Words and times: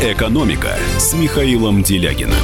«Экономика» 0.00 0.76
с 0.96 1.12
Михаилом 1.12 1.82
Делягиным. 1.82 2.38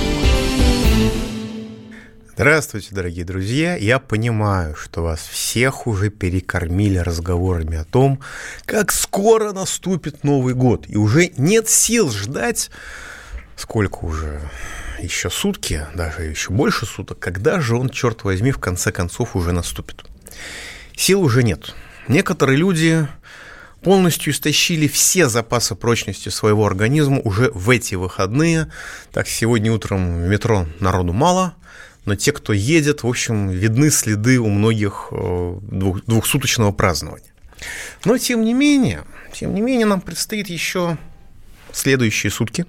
Здравствуйте, 2.32 2.88
дорогие 2.90 3.24
друзья. 3.24 3.76
Я 3.76 4.00
понимаю, 4.00 4.74
что 4.74 5.04
вас 5.04 5.20
всех 5.20 5.86
уже 5.86 6.10
перекормили 6.10 6.98
разговорами 6.98 7.76
о 7.76 7.84
том, 7.84 8.18
как 8.66 8.90
скоро 8.90 9.52
наступит 9.52 10.24
Новый 10.24 10.54
год. 10.54 10.86
И 10.88 10.96
уже 10.96 11.30
нет 11.36 11.68
сил 11.68 12.10
ждать, 12.10 12.72
сколько 13.54 13.98
уже, 13.98 14.40
еще 14.98 15.30
сутки, 15.30 15.86
даже 15.94 16.24
еще 16.24 16.50
больше 16.50 16.86
суток, 16.86 17.20
когда 17.20 17.60
же 17.60 17.76
он, 17.76 17.88
черт 17.88 18.24
возьми, 18.24 18.50
в 18.50 18.58
конце 18.58 18.90
концов 18.90 19.36
уже 19.36 19.52
наступит. 19.52 20.04
Сил 20.96 21.22
уже 21.22 21.44
нет. 21.44 21.72
Некоторые 22.08 22.56
люди 22.58 23.06
полностью 23.84 24.32
истощили 24.32 24.88
все 24.88 25.28
запасы 25.28 25.74
прочности 25.74 26.30
своего 26.30 26.66
организма 26.66 27.20
уже 27.20 27.50
в 27.54 27.68
эти 27.70 27.94
выходные. 27.94 28.72
Так, 29.12 29.28
сегодня 29.28 29.72
утром 29.72 30.24
в 30.24 30.26
метро 30.26 30.66
народу 30.80 31.12
мало, 31.12 31.54
но 32.06 32.16
те, 32.16 32.32
кто 32.32 32.52
едет, 32.52 33.02
в 33.02 33.06
общем, 33.06 33.50
видны 33.50 33.90
следы 33.90 34.38
у 34.38 34.48
многих 34.48 35.08
э, 35.10 35.58
двух, 35.60 36.04
двухсуточного 36.06 36.72
празднования. 36.72 37.32
Но, 38.04 38.18
тем 38.18 38.42
не 38.42 38.54
менее, 38.54 39.04
тем 39.32 39.54
не 39.54 39.60
менее, 39.60 39.86
нам 39.86 40.00
предстоит 40.00 40.48
еще 40.48 40.96
следующие 41.72 42.30
сутки. 42.30 42.66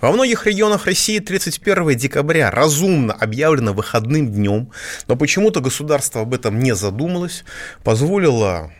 Во 0.00 0.12
многих 0.12 0.46
регионах 0.46 0.86
России 0.86 1.18
31 1.18 1.96
декабря 1.96 2.50
разумно 2.50 3.12
объявлено 3.12 3.72
выходным 3.72 4.30
днем, 4.30 4.70
но 5.08 5.16
почему-то 5.16 5.60
государство 5.60 6.20
об 6.20 6.34
этом 6.34 6.58
не 6.58 6.74
задумалось, 6.74 7.44
позволило 7.82 8.72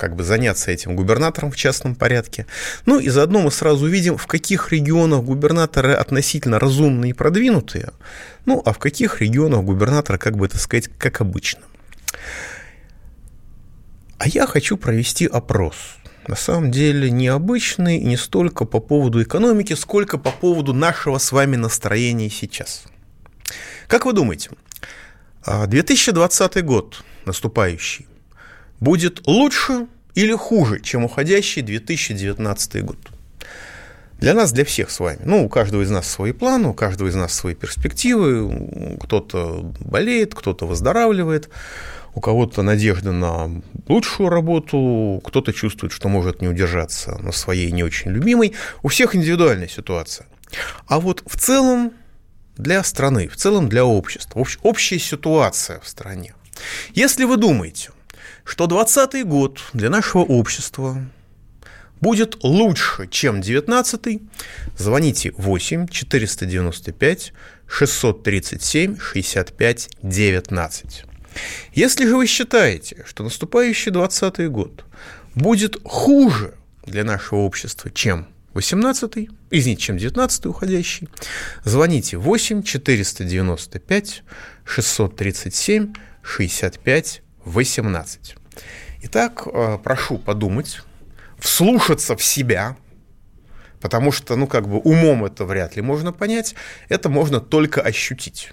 как 0.00 0.16
бы 0.16 0.24
заняться 0.24 0.70
этим 0.70 0.96
губернатором 0.96 1.52
в 1.52 1.56
частном 1.56 1.94
порядке. 1.94 2.46
Ну 2.86 2.98
и 2.98 3.10
заодно 3.10 3.42
мы 3.42 3.50
сразу 3.50 3.86
видим, 3.86 4.16
в 4.16 4.26
каких 4.26 4.72
регионах 4.72 5.22
губернаторы 5.22 5.92
относительно 5.92 6.58
разумные 6.58 7.10
и 7.10 7.12
продвинутые, 7.12 7.90
ну 8.46 8.62
а 8.64 8.72
в 8.72 8.78
каких 8.78 9.20
регионах 9.20 9.62
губернаторы, 9.62 10.18
как 10.18 10.38
бы 10.38 10.46
это 10.46 10.58
сказать, 10.58 10.88
как 10.98 11.20
обычно. 11.20 11.60
А 14.16 14.26
я 14.26 14.46
хочу 14.46 14.78
провести 14.78 15.26
опрос. 15.26 15.74
На 16.26 16.36
самом 16.36 16.70
деле 16.70 17.10
необычный 17.10 17.98
не 17.98 18.16
столько 18.16 18.64
по 18.64 18.80
поводу 18.80 19.22
экономики, 19.22 19.74
сколько 19.74 20.16
по 20.16 20.30
поводу 20.30 20.72
нашего 20.72 21.18
с 21.18 21.30
вами 21.30 21.56
настроения 21.56 22.30
сейчас. 22.30 22.84
Как 23.86 24.06
вы 24.06 24.14
думаете, 24.14 24.50
2020 25.44 26.64
год 26.64 27.04
наступающий 27.26 28.06
будет 28.80 29.26
лучше 29.26 29.86
или 30.14 30.34
хуже, 30.34 30.80
чем 30.80 31.04
уходящий 31.04 31.62
2019 31.62 32.84
год? 32.84 32.98
Для 34.18 34.34
нас, 34.34 34.52
для 34.52 34.66
всех 34.66 34.90
с 34.90 35.00
вами. 35.00 35.20
Ну, 35.24 35.46
у 35.46 35.48
каждого 35.48 35.82
из 35.82 35.90
нас 35.90 36.06
свои 36.06 36.32
планы, 36.32 36.68
у 36.68 36.74
каждого 36.74 37.08
из 37.08 37.14
нас 37.14 37.32
свои 37.32 37.54
перспективы. 37.54 38.98
Кто-то 39.02 39.72
болеет, 39.80 40.34
кто-то 40.34 40.66
выздоравливает, 40.66 41.48
у 42.14 42.20
кого-то 42.20 42.62
надежда 42.62 43.12
на 43.12 43.62
лучшую 43.88 44.28
работу, 44.28 45.22
кто-то 45.24 45.54
чувствует, 45.54 45.92
что 45.92 46.08
может 46.08 46.42
не 46.42 46.48
удержаться 46.48 47.16
на 47.18 47.32
своей 47.32 47.72
не 47.72 47.82
очень 47.82 48.10
любимой. 48.10 48.52
У 48.82 48.88
всех 48.88 49.14
индивидуальная 49.14 49.68
ситуация. 49.68 50.26
А 50.86 51.00
вот 51.00 51.22
в 51.26 51.38
целом 51.38 51.92
для 52.58 52.84
страны, 52.84 53.26
в 53.28 53.36
целом 53.36 53.70
для 53.70 53.86
общества, 53.86 54.44
общая 54.62 54.98
ситуация 54.98 55.80
в 55.80 55.88
стране. 55.88 56.34
Если 56.92 57.24
вы 57.24 57.38
думаете, 57.38 57.90
что 58.50 58.66
2020 58.66 59.28
год 59.28 59.60
для 59.72 59.90
нашего 59.90 60.22
общества 60.22 61.00
будет 62.00 62.42
лучше, 62.42 63.06
чем 63.08 63.40
19 63.40 64.20
звоните 64.76 65.32
8 65.36 65.86
495 65.86 67.32
637 67.68 68.98
65 68.98 69.90
19. 70.02 71.04
Если 71.74 72.06
же 72.06 72.16
вы 72.16 72.26
считаете, 72.26 73.04
что 73.06 73.22
наступающий 73.22 73.92
2020 73.92 74.50
год 74.50 74.84
будет 75.36 75.76
хуже 75.84 76.54
для 76.84 77.04
нашего 77.04 77.38
общества, 77.38 77.88
чем 77.92 78.26
18 78.54 79.28
извините, 79.52 79.80
чем 79.80 79.96
19 79.96 80.46
уходящий, 80.46 81.08
звоните 81.62 82.16
8 82.16 82.64
495 82.64 84.24
637 84.64 85.94
65 86.24 87.22
18. 87.44 88.39
Итак, 89.02 89.46
э, 89.46 89.78
прошу 89.82 90.18
подумать, 90.18 90.82
вслушаться 91.38 92.16
в 92.16 92.22
себя, 92.22 92.76
потому 93.80 94.12
что, 94.12 94.36
ну, 94.36 94.46
как 94.46 94.68
бы 94.68 94.78
умом 94.78 95.24
это 95.24 95.44
вряд 95.44 95.76
ли 95.76 95.82
можно 95.82 96.12
понять, 96.12 96.54
это 96.88 97.08
можно 97.08 97.40
только 97.40 97.80
ощутить. 97.80 98.52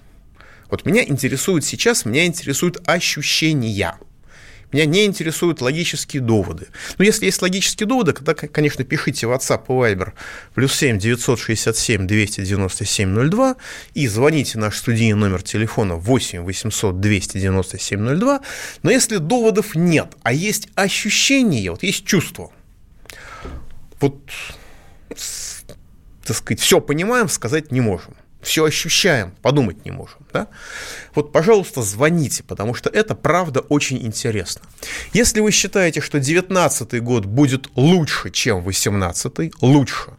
Вот 0.69 0.86
меня 0.86 1.03
интересует 1.03 1.66
сейчас, 1.66 2.06
меня 2.06 2.25
интересуют 2.25 2.88
ощущения– 2.88 3.97
меня 4.72 4.85
не 4.85 5.05
интересуют 5.05 5.61
логические 5.61 6.22
доводы. 6.22 6.67
Но 6.97 7.05
если 7.05 7.25
есть 7.25 7.41
логические 7.41 7.88
доводы, 7.88 8.13
тогда, 8.13 8.33
конечно, 8.33 8.83
пишите 8.83 9.28
в 9.28 9.31
WhatsApp 9.31 9.63
и 9.67 9.72
Viber 9.72 10.13
плюс 10.53 10.75
7 10.75 11.00
967 11.00 12.05
297 12.05 13.29
02 13.29 13.56
и 13.94 14.07
звоните 14.07 14.59
наш 14.59 14.77
студийный 14.77 15.17
номер 15.17 15.41
телефона 15.41 15.95
8 15.95 16.41
800 16.41 17.00
297 17.00 18.19
02. 18.19 18.41
Но 18.83 18.91
если 18.91 19.17
доводов 19.17 19.75
нет, 19.75 20.16
а 20.23 20.33
есть 20.33 20.67
ощущения, 20.75 21.72
вот 21.72 21.83
есть 21.83 22.06
чувство, 22.06 22.51
вот, 24.01 24.19
так 26.25 26.35
сказать, 26.35 26.59
все 26.59 26.81
понимаем, 26.81 27.29
сказать 27.29 27.72
не 27.72 27.79
можем 27.79 28.16
все 28.42 28.66
ощущаем, 28.66 29.34
подумать 29.42 29.84
не 29.86 29.92
можем. 29.92 30.20
Да? 30.31 30.48
Вот, 31.16 31.31
пожалуйста, 31.31 31.81
звоните, 31.81 32.44
потому 32.44 32.74
что 32.74 32.90
это 32.90 33.16
правда 33.16 33.62
очень 33.62 33.98
интересно. 34.06 34.62
Если 35.14 35.40
вы 35.40 35.52
считаете, 35.52 36.02
что 36.02 36.20
2019 36.20 37.02
год 37.02 37.25
будет 37.25 37.70
лучше, 37.75 38.30
чем 38.30 38.64
2018, 38.64 39.53
лучше, 39.62 40.12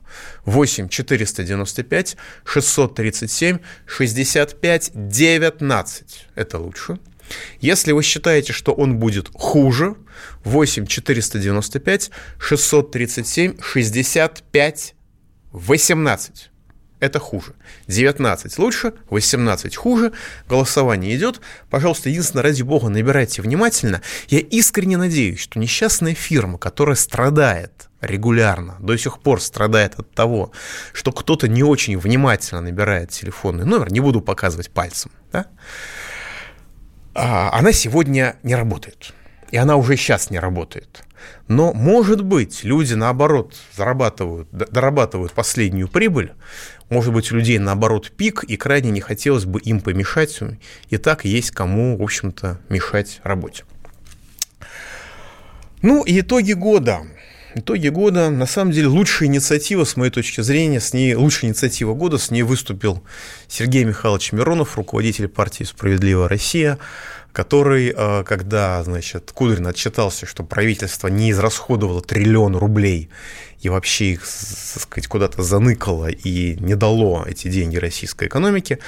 8 0.44 0.88
495 0.88 2.16
637 2.44 3.58
65 3.86 4.90
19, 4.94 6.26
это 6.34 6.58
лучше. 6.58 6.98
Если 7.60 7.92
вы 7.92 8.02
считаете, 8.02 8.52
что 8.52 8.72
он 8.72 8.98
будет 8.98 9.28
хуже, 9.34 9.96
8 10.44 10.86
495 10.86 12.10
637 12.38 13.60
65 13.60 14.94
18 15.52 16.50
это 17.00 17.18
хуже. 17.18 17.54
19 17.86 18.58
лучше, 18.58 18.92
18 19.10 19.76
хуже. 19.76 20.12
Голосование 20.48 21.16
идет. 21.16 21.40
Пожалуйста, 21.70 22.08
единственное, 22.08 22.42
ради 22.42 22.62
бога, 22.62 22.88
набирайте 22.88 23.42
внимательно. 23.42 24.02
Я 24.28 24.40
искренне 24.40 24.96
надеюсь, 24.96 25.40
что 25.40 25.58
несчастная 25.58 26.14
фирма, 26.14 26.58
которая 26.58 26.96
страдает 26.96 27.88
регулярно, 28.00 28.76
до 28.80 28.96
сих 28.96 29.20
пор 29.20 29.40
страдает 29.40 29.94
от 29.98 30.12
того, 30.12 30.52
что 30.92 31.12
кто-то 31.12 31.48
не 31.48 31.62
очень 31.62 31.98
внимательно 31.98 32.60
набирает 32.60 33.10
телефонный 33.10 33.64
номер, 33.64 33.92
не 33.92 34.00
буду 34.00 34.20
показывать 34.20 34.70
пальцем, 34.70 35.10
да? 35.32 35.46
А, 37.14 37.50
она 37.52 37.72
сегодня 37.72 38.36
не 38.42 38.54
работает. 38.54 39.12
И 39.50 39.56
она 39.56 39.76
уже 39.76 39.96
сейчас 39.96 40.30
не 40.30 40.38
работает. 40.38 41.02
Но, 41.48 41.72
может 41.72 42.22
быть, 42.22 42.64
люди, 42.64 42.94
наоборот, 42.94 43.54
зарабатывают, 43.74 44.48
дорабатывают 44.52 45.32
последнюю 45.32 45.88
прибыль, 45.88 46.34
может 46.88 47.12
быть, 47.12 47.30
у 47.32 47.36
людей, 47.36 47.58
наоборот, 47.58 48.12
пик, 48.16 48.44
и 48.44 48.56
крайне 48.56 48.90
не 48.90 49.00
хотелось 49.00 49.44
бы 49.44 49.60
им 49.60 49.80
помешать, 49.80 50.40
и 50.88 50.96
так 50.96 51.24
есть 51.24 51.50
кому, 51.50 51.96
в 51.96 52.02
общем-то, 52.02 52.60
мешать 52.68 53.20
работе. 53.22 53.64
Ну, 55.82 56.02
и 56.02 56.20
итоги 56.20 56.52
года. 56.52 57.02
Итоги 57.54 57.88
года, 57.88 58.28
на 58.30 58.46
самом 58.46 58.72
деле, 58.72 58.88
лучшая 58.88 59.28
инициатива, 59.28 59.84
с 59.84 59.96
моей 59.96 60.10
точки 60.10 60.42
зрения, 60.42 60.80
с 60.80 60.92
ней, 60.92 61.14
лучшая 61.14 61.50
инициатива 61.50 61.94
года, 61.94 62.18
с 62.18 62.30
ней 62.30 62.42
выступил 62.42 63.02
Сергей 63.48 63.84
Михайлович 63.84 64.32
Миронов, 64.32 64.76
руководитель 64.76 65.28
партии 65.28 65.64
«Справедливая 65.64 66.28
Россия», 66.28 66.78
который, 67.32 67.94
э, 67.96 68.24
когда, 68.24 68.82
значит, 68.82 69.32
Кудрин 69.32 69.66
отчитался, 69.66 70.26
что 70.26 70.44
правительство 70.44 71.08
не 71.08 71.30
израсходовало 71.30 72.02
триллион 72.02 72.56
рублей 72.56 73.08
и 73.60 73.68
вообще 73.68 74.12
их, 74.12 74.20
так 74.20 74.82
сказать, 74.82 75.06
куда-то 75.08 75.42
заныкало 75.42 76.08
и 76.08 76.56
не 76.60 76.74
дало 76.74 77.24
эти 77.26 77.48
деньги 77.48 77.76
российской 77.76 78.28
экономике, 78.28 78.78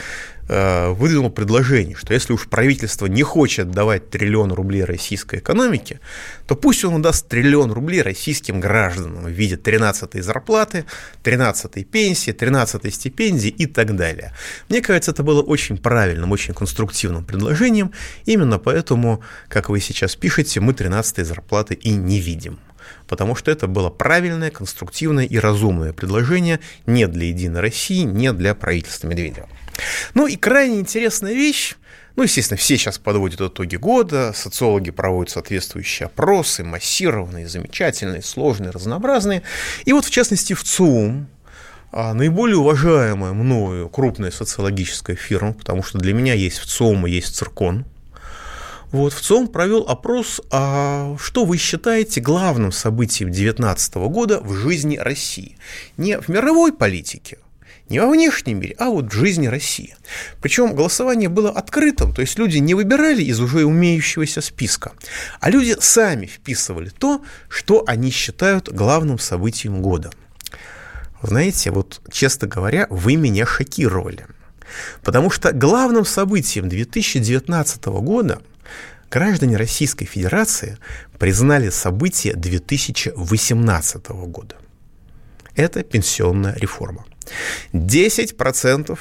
выдвинул 0.51 1.31
предложение, 1.31 1.95
что 1.95 2.13
если 2.13 2.33
уж 2.33 2.49
правительство 2.49 3.07
не 3.07 3.23
хочет 3.23 3.71
давать 3.71 4.11
триллион 4.11 4.51
рублей 4.53 4.83
российской 4.83 5.39
экономике, 5.39 6.01
то 6.49 6.57
пусть 6.57 6.85
он 6.85 7.01
даст 7.03 7.29
триллион 7.29 7.71
рублей 7.71 8.03
российским 8.03 8.59
гражданам 8.59 9.27
в 9.27 9.31
виде 9.31 9.55
13-й 9.55 10.21
зарплаты, 10.23 10.87
13-й 11.23 11.85
пенсии, 11.85 12.33
13-й 12.33 12.91
стипендии 12.91 13.49
и 13.49 13.67
так 13.67 13.95
далее. 13.95 14.35
Мне 14.69 14.81
кажется, 14.81 15.13
это 15.13 15.23
было 15.23 15.41
очень 15.41 15.79
правильным, 15.79 16.33
очень 16.33 16.53
конструктивным 16.53 17.25
предложением. 17.25 17.93
Именно 18.25 18.59
поэтому, 18.59 19.23
как 19.49 19.69
вы 19.69 19.79
сейчас 19.79 20.17
пишете, 20.17 20.59
мы 20.59 20.73
13-й 20.73 21.23
зарплаты 21.23 21.75
и 21.75 21.93
не 21.93 22.19
видим. 22.19 22.59
потому 23.11 23.35
что 23.35 23.51
это 23.51 23.67
было 23.67 23.91
правильное, 23.91 24.51
конструктивное 24.51 25.25
и 25.25 25.39
разумное 25.39 25.93
предложение 25.93 26.61
не 26.87 27.07
для 27.07 27.27
«Единой 27.27 27.61
России», 27.61 28.03
не 28.03 28.33
для 28.33 28.55
правительства 28.55 29.09
Медведева. 29.09 29.49
Ну 30.15 30.27
и 30.27 30.37
крайне 30.37 30.81
интересная 30.81 31.33
вещь, 31.33 31.77
ну, 32.17 32.25
естественно, 32.25 32.59
все 32.59 32.77
сейчас 32.77 32.99
подводят 32.99 33.41
итоги 33.41 33.77
года, 33.77 34.33
социологи 34.35 34.91
проводят 34.91 35.31
соответствующие 35.31 36.07
опросы, 36.07 36.65
массированные, 36.65 37.49
замечательные, 37.49 38.23
сложные, 38.23 38.71
разнообразные. 38.71 39.43
И 39.85 39.93
вот, 39.93 40.05
в 40.05 40.11
частности, 40.11 40.53
в 40.53 40.63
ЦУМ, 40.63 41.29
а 41.93 42.15
наиболее 42.15 42.59
уважаемая 42.59 43.33
мною 43.33 43.89
крупная 43.89 44.31
социологическая 44.31 45.17
фирма, 45.17 45.55
потому 45.55 45.83
что 45.83 45.99
для 45.99 46.13
меня 46.13 46.35
есть 46.35 46.59
в 46.59 46.67
ЦОМ 46.67 47.07
и 47.07 47.11
есть 47.11 47.35
Циркон, 47.37 47.85
вот, 48.93 49.13
в 49.13 49.21
ЦОМ 49.21 49.49
провел 49.49 49.83
опрос, 49.89 50.41
а 50.51 51.17
что 51.19 51.45
вы 51.45 51.59
считаете 51.59 52.21
главным 52.21 52.73
событием 52.73 53.31
2019 53.31 53.95
года 54.09 54.41
в 54.41 54.53
жизни 54.55 54.97
России? 54.97 55.57
Не 55.97 56.19
в 56.19 56.29
мировой 56.29 56.73
политике, 56.73 57.39
не 57.91 57.99
во 57.99 58.09
внешнем 58.09 58.61
мире, 58.61 58.75
а 58.79 58.89
вот 58.89 59.13
в 59.13 59.13
жизни 59.13 59.49
России. 59.49 59.95
Причем 60.41 60.75
голосование 60.75 61.29
было 61.29 61.51
открытым, 61.51 62.15
то 62.15 62.23
есть 62.23 62.39
люди 62.39 62.59
не 62.59 62.75
выбирали 62.75 63.23
из 63.23 63.41
уже 63.41 63.65
умеющегося 63.65 64.41
списка, 64.41 64.93
а 65.41 65.51
люди 65.51 65.77
сами 65.79 66.27
вписывали 66.27 66.89
то, 66.89 67.23
что 67.49 67.85
они 67.87 68.11
считают 68.11 68.73
главным 68.73 69.19
событием 69.19 69.83
года. 69.83 70.11
Знаете, 71.23 71.71
вот, 71.71 72.01
честно 72.11 72.49
говоря, 72.49 72.87
вы 72.89 73.17
меня 73.17 73.45
шокировали. 73.45 74.27
Потому 75.03 75.31
что 75.31 75.53
главным 75.53 76.05
событием 76.05 76.69
2019 76.69 77.85
года 77.87 78.41
граждане 79.11 79.57
Российской 79.57 80.07
Федерации 80.07 80.79
признали 81.19 81.69
событие 81.71 82.35
2018 82.35 84.09
года. 84.09 84.57
Это 85.57 85.83
пенсионная 85.83 86.55
реформа. 86.55 87.05
10% 87.73 88.99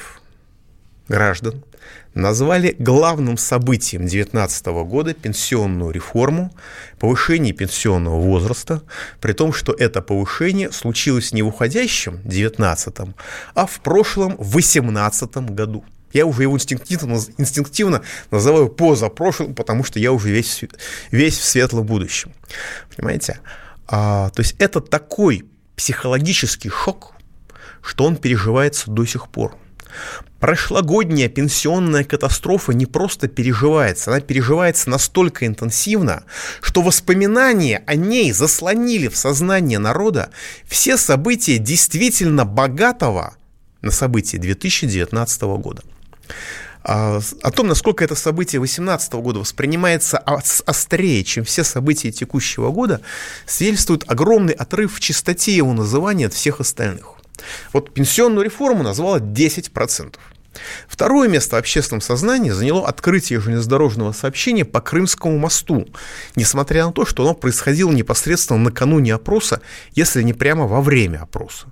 граждан 1.08 1.64
назвали 2.14 2.74
главным 2.78 3.38
событием 3.38 4.02
2019 4.02 4.66
года 4.84 5.14
пенсионную 5.14 5.90
реформу, 5.92 6.52
повышение 6.98 7.52
пенсионного 7.52 8.20
возраста, 8.20 8.82
при 9.20 9.32
том, 9.32 9.52
что 9.52 9.72
это 9.72 10.02
повышение 10.02 10.72
случилось 10.72 11.32
не 11.32 11.42
в 11.42 11.48
уходящем 11.48 12.16
2019, 12.22 12.94
а 13.54 13.66
в 13.66 13.80
прошлом 13.80 14.36
2018 14.36 15.36
году. 15.50 15.84
Я 16.12 16.26
уже 16.26 16.42
его 16.42 16.56
инстинктивно, 16.56 17.20
инстинктивно 17.38 18.02
называю 18.32 18.68
позапрошлым, 18.68 19.54
потому 19.54 19.84
что 19.84 20.00
я 20.00 20.10
уже 20.12 20.30
весь, 20.30 20.64
весь 21.12 21.38
в 21.38 21.44
светлом 21.44 21.86
будущем. 21.86 22.32
Понимаете? 22.96 23.38
А, 23.86 24.30
то 24.30 24.40
есть 24.40 24.56
это 24.58 24.80
такой 24.80 25.44
психологический 25.76 26.68
шок, 26.68 27.14
что 27.82 28.04
он 28.04 28.16
переживается 28.16 28.90
до 28.90 29.04
сих 29.04 29.28
пор. 29.28 29.56
Прошлогодняя 30.38 31.28
пенсионная 31.28 32.02
катастрофа 32.02 32.72
не 32.72 32.86
просто 32.86 33.28
переживается, 33.28 34.10
она 34.10 34.20
переживается 34.20 34.88
настолько 34.88 35.46
интенсивно, 35.46 36.24
что 36.62 36.80
воспоминания 36.80 37.82
о 37.86 37.94
ней 37.94 38.32
заслонили 38.32 39.08
в 39.08 39.16
сознание 39.16 39.78
народа 39.78 40.30
все 40.66 40.96
события 40.96 41.58
действительно 41.58 42.46
богатого 42.46 43.34
на 43.82 43.90
события 43.90 44.38
2019 44.38 45.42
года. 45.42 45.82
А, 46.82 47.20
о 47.42 47.50
том, 47.50 47.66
насколько 47.66 48.02
это 48.02 48.14
событие 48.14 48.58
2018 48.58 49.12
года 49.14 49.40
воспринимается 49.40 50.16
острее, 50.18 51.22
чем 51.24 51.44
все 51.44 51.64
события 51.64 52.10
текущего 52.10 52.70
года, 52.70 53.02
свидетельствует 53.44 54.04
огромный 54.10 54.54
отрыв 54.54 54.94
в 54.94 55.00
чистоте 55.00 55.54
его 55.54 55.74
называния 55.74 56.26
от 56.26 56.34
всех 56.34 56.60
остальных. 56.60 57.19
Вот 57.72 57.92
пенсионную 57.94 58.44
реформу 58.44 58.82
назвала 58.82 59.18
10%. 59.18 60.16
Второе 60.88 61.28
место 61.28 61.56
в 61.56 61.58
общественном 61.60 62.00
сознании 62.00 62.50
заняло 62.50 62.86
открытие 62.88 63.40
железнодорожного 63.40 64.12
сообщения 64.12 64.64
по 64.64 64.80
Крымскому 64.80 65.38
мосту, 65.38 65.86
несмотря 66.34 66.86
на 66.86 66.92
то, 66.92 67.06
что 67.06 67.22
оно 67.22 67.34
происходило 67.34 67.92
непосредственно 67.92 68.58
накануне 68.58 69.14
опроса, 69.14 69.60
если 69.92 70.22
не 70.22 70.32
прямо 70.32 70.66
во 70.66 70.80
время 70.82 71.22
опроса. 71.22 71.66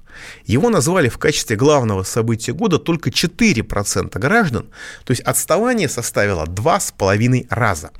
Его 0.44 0.70
назвали 0.70 1.08
в 1.08 1.18
качестве 1.18 1.56
главного 1.56 2.04
события 2.04 2.52
года 2.52 2.78
только 2.78 3.10
4% 3.10 4.16
граждан, 4.18 4.68
то 5.04 5.10
есть 5.10 5.22
отставание 5.22 5.88
составило 5.88 6.44
2,5 6.44 7.46
раза. 7.50 7.90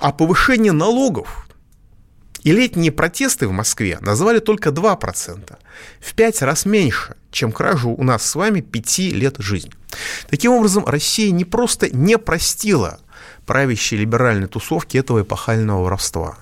А 0.00 0.12
повышение 0.12 0.72
налогов 0.72 1.43
и 2.44 2.52
летние 2.52 2.92
протесты 2.92 3.48
в 3.48 3.52
Москве 3.52 3.98
назвали 4.00 4.38
только 4.38 4.70
2%, 4.70 5.56
в 6.00 6.14
5 6.14 6.42
раз 6.42 6.66
меньше, 6.66 7.16
чем 7.32 7.50
кражу 7.50 7.90
у 7.90 8.04
нас 8.04 8.24
с 8.24 8.34
вами 8.34 8.60
5 8.60 8.98
лет 8.98 9.36
жизни. 9.38 9.72
Таким 10.28 10.52
образом, 10.52 10.84
Россия 10.86 11.32
не 11.32 11.44
просто 11.44 11.94
не 11.94 12.18
простила 12.18 13.00
правящей 13.46 13.98
либеральной 13.98 14.46
тусовки 14.46 14.96
этого 14.98 15.22
эпохального 15.22 15.82
воровства. 15.82 16.38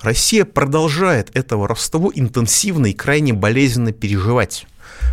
Россия 0.00 0.44
продолжает 0.44 1.30
это 1.34 1.56
воровство 1.56 2.12
интенсивно 2.14 2.86
и 2.86 2.92
крайне 2.92 3.32
болезненно 3.32 3.92
переживать. 3.92 4.66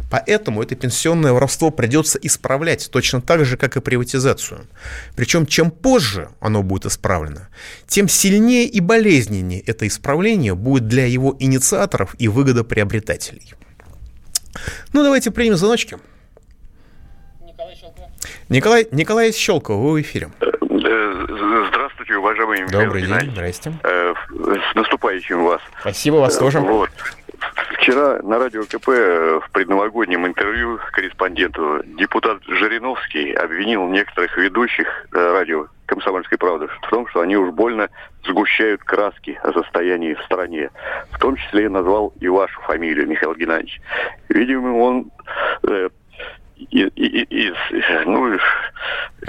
Поэтому 0.09 0.61
это 0.61 0.75
пенсионное 0.75 1.33
воровство 1.33 1.71
придется 1.71 2.19
исправлять 2.21 2.89
точно 2.91 3.21
так 3.21 3.45
же, 3.45 3.57
как 3.57 3.77
и 3.77 3.81
приватизацию. 3.81 4.67
Причем 5.15 5.45
чем 5.45 5.71
позже 5.71 6.29
оно 6.39 6.63
будет 6.63 6.85
исправлено, 6.85 7.47
тем 7.87 8.07
сильнее 8.07 8.65
и 8.65 8.79
болезненнее 8.79 9.61
это 9.61 9.87
исправление 9.87 10.55
будет 10.55 10.87
для 10.87 11.05
его 11.05 11.35
инициаторов 11.39 12.15
и 12.19 12.27
выгодоприобретателей. 12.27 13.53
Ну, 14.93 15.03
давайте 15.03 15.31
примем 15.31 15.55
звоночки. 15.55 15.97
Николай 17.41 17.75
Щелков. 17.75 18.05
Николай, 18.49 18.87
Николай 18.91 19.31
Щелков, 19.31 19.77
вы 19.77 19.93
в 19.93 20.01
эфире. 20.01 20.29
Э, 20.41 21.67
здравствуйте, 21.69 22.15
уважаемый 22.17 22.67
Добрый 22.67 23.03
день, 23.03 23.31
здрасте. 23.31 23.73
Э, 23.83 24.13
с 24.29 24.75
наступающим 24.75 25.43
вас. 25.43 25.61
Спасибо 25.79 26.15
вас 26.15 26.37
тоже. 26.37 26.59
Вот. 26.59 26.89
Вчера 27.81 28.19
на 28.21 28.37
радио 28.37 28.63
КП 28.63 28.89
э, 28.89 29.39
в 29.39 29.51
предновогоднем 29.51 30.27
интервью 30.27 30.79
корреспонденту 30.91 31.81
депутат 31.97 32.41
Жириновский 32.47 33.31
обвинил 33.33 33.87
некоторых 33.87 34.37
ведущих 34.37 34.87
э, 35.11 35.31
радио 35.31 35.67
«Комсомольской 35.87 36.37
правды» 36.37 36.67
в 36.67 36.89
том, 36.89 37.07
что 37.07 37.21
они 37.21 37.35
уж 37.35 37.49
больно 37.49 37.89
сгущают 38.23 38.83
краски 38.83 39.39
о 39.43 39.51
состоянии 39.51 40.13
в 40.13 40.21
стране. 40.21 40.69
В 41.11 41.19
том 41.19 41.35
числе 41.35 41.69
назвал 41.69 42.13
и 42.19 42.27
вашу 42.27 42.61
фамилию, 42.61 43.07
Михаил 43.07 43.33
Геннадьевич. 43.33 43.81
Видимо, 44.29 44.77
он 44.77 45.11
э, 45.67 45.89
из, 46.69 46.89
из, 46.95 47.53
ну, 48.05 48.37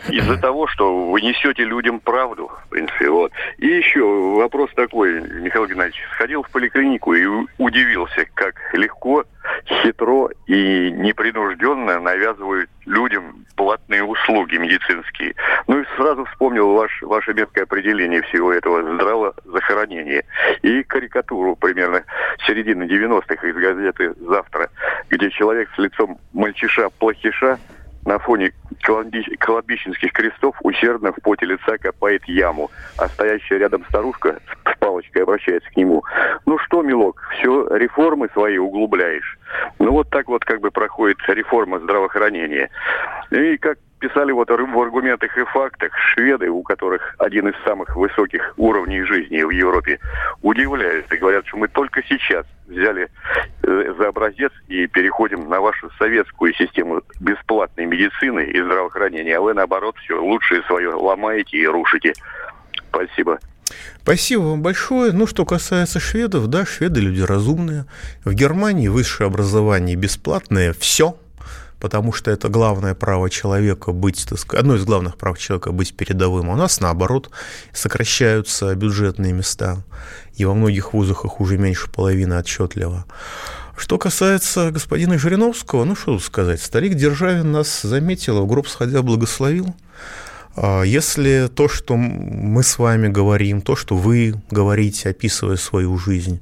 из-за 0.09 0.39
того, 0.39 0.67
что 0.67 1.11
вы 1.11 1.21
несете 1.21 1.65
людям 1.65 2.01
правду, 2.01 2.51
в 2.67 2.69
принципе, 2.71 3.11
вот. 3.11 3.33
И 3.59 3.67
еще 3.67 4.03
вопрос 4.37 4.71
такой, 4.75 5.21
Михаил 5.21 5.67
Геннадьевич, 5.67 6.01
сходил 6.12 6.43
в 6.43 6.51
поликлинику 6.51 7.15
и 7.15 7.27
удивился, 7.59 8.27
как 8.35 8.55
легко, 8.75 9.25
хитро 9.67 10.29
и 10.47 10.91
непринужденно 10.91 12.01
навязывают 12.01 12.71
людям 12.87 13.45
платные 13.57 14.03
услуги 14.03 14.57
медицинские. 14.57 15.35
Ну 15.67 15.81
и 15.81 15.85
сразу 15.97 16.25
вспомнил 16.25 16.73
ваш, 16.75 17.03
ваше 17.03 17.35
меткое 17.35 17.65
определение 17.65 18.23
всего 18.23 18.53
этого 18.53 18.83
здравозахоронения. 18.95 20.25
И 20.63 20.83
карикатуру 20.83 21.57
примерно 21.57 22.05
середины 22.47 22.85
90-х 22.85 23.47
из 23.47 23.55
газеты 23.55 24.15
«Завтра», 24.21 24.69
где 25.11 25.31
человек 25.31 25.69
с 25.75 25.79
лицом 25.79 26.19
мальчиша-плохиша 26.33 27.59
на 28.04 28.18
фоне 28.18 28.52
кладбищенских 29.38 30.12
крестов 30.12 30.56
усердно 30.62 31.12
в 31.12 31.23
поте 31.23 31.47
лица 31.47 31.78
копает 31.78 32.25
яму, 32.26 32.71
а 32.99 33.09
стоящая 33.09 33.59
рядом 33.59 33.85
старушка 33.88 34.38
с 34.64 34.78
палочкой 34.78 35.23
обращается 35.23 35.71
к 35.71 35.76
нему. 35.76 36.02
Ну 36.47 36.59
что, 36.59 36.82
милок, 36.82 37.23
все 37.32 37.68
реформы 37.76 38.28
свои 38.32 38.59
углубляешь. 38.59 39.38
Ну 39.78 39.92
вот 39.92 40.11
так 40.11 40.28
вот 40.28 40.44
как 40.44 40.61
бы 40.61 40.71
проходит 40.71 41.18
реформа 41.28 41.78
здравоохранения. 41.78 42.71
И 43.30 43.56
как 43.59 43.78
писали 44.02 44.32
вот 44.32 44.50
в 44.50 44.80
аргументах 44.80 45.38
и 45.38 45.44
фактах 45.44 45.92
шведы, 45.97 46.49
у 46.49 46.62
которых 46.62 47.14
один 47.18 47.49
из 47.49 47.54
самых 47.64 47.94
высоких 47.94 48.52
уровней 48.56 49.02
жизни 49.04 49.42
в 49.42 49.50
Европе, 49.50 50.00
удивляются 50.42 51.14
и 51.14 51.18
говорят, 51.18 51.47
что 51.47 51.56
мы 51.56 51.68
только 51.68 52.02
сейчас 52.09 52.44
взяли 52.66 53.09
э, 53.62 53.94
за 53.97 54.09
образец 54.09 54.50
и 54.66 54.88
переходим 54.88 55.49
на 55.49 55.61
вашу 55.61 55.88
советскую 55.99 56.52
систему 56.54 57.02
бесплатной 57.21 57.87
медицины 57.87 58.44
и 58.44 58.61
здравоохранения, 58.61 59.37
а 59.37 59.40
вы 59.40 59.54
наоборот 59.54 59.97
все 59.99 60.21
лучшее 60.21 60.62
свое 60.64 60.90
ломаете 60.90 61.59
и 61.59 61.66
рушите. 61.66 62.12
Спасибо. 62.88 63.38
Спасибо 64.02 64.40
вам 64.40 64.62
большое. 64.62 65.12
Ну, 65.12 65.28
что 65.28 65.44
касается 65.44 66.00
шведов, 66.00 66.49
да, 66.49 66.66
шведы 66.66 67.00
люди 67.00 67.23
разумные. 67.23 67.85
В 68.25 68.35
Германии 68.35 68.88
высшее 68.88 69.28
образование 69.28 69.94
бесплатное, 69.94 70.73
все– 70.73 71.16
потому 71.83 72.12
что 72.12 72.31
это 72.31 72.49
главное 72.49 72.95
право 72.95 73.29
человека 73.29 73.91
быть, 73.91 74.25
так 74.29 74.39
сказать, 74.39 74.62
одно 74.62 74.77
из 74.77 74.85
главных 74.85 75.17
прав 75.17 75.37
человека 75.37 75.73
быть 75.73 75.97
передовым. 75.97 76.49
У 76.49 76.55
нас, 76.55 76.79
наоборот, 76.79 77.29
сокращаются 77.73 78.73
бюджетные 78.77 79.33
места, 79.33 79.83
и 80.37 80.45
во 80.45 80.55
многих 80.55 80.93
вузах 80.93 81.25
их 81.25 81.41
уже 81.41 81.59
меньше 81.59 81.91
половины 81.91 82.39
отчетливо. 82.39 83.05
Что 83.77 83.99
касается 83.99 84.71
господина 84.71 85.19
Жириновского, 85.19 85.83
ну 85.83 85.97
что 85.97 86.12
тут 86.12 86.23
сказать, 86.23 86.62
старик 86.62 86.95
Державин 86.95 87.51
нас 87.51 87.83
заметил, 87.83 88.45
в 88.45 88.47
гроб 88.47 88.69
сходя 88.69 89.03
благословил. 89.03 89.75
А 90.55 90.83
если 90.83 91.51
то, 91.53 91.67
что 91.69 91.97
мы 91.97 92.62
с 92.62 92.79
вами 92.79 93.09
говорим, 93.09 93.61
то, 93.61 93.75
что 93.75 93.97
вы 93.97 94.35
говорите, 94.53 95.09
описывая 95.09 95.57
свою 95.57 95.99
жизнь 95.99 96.41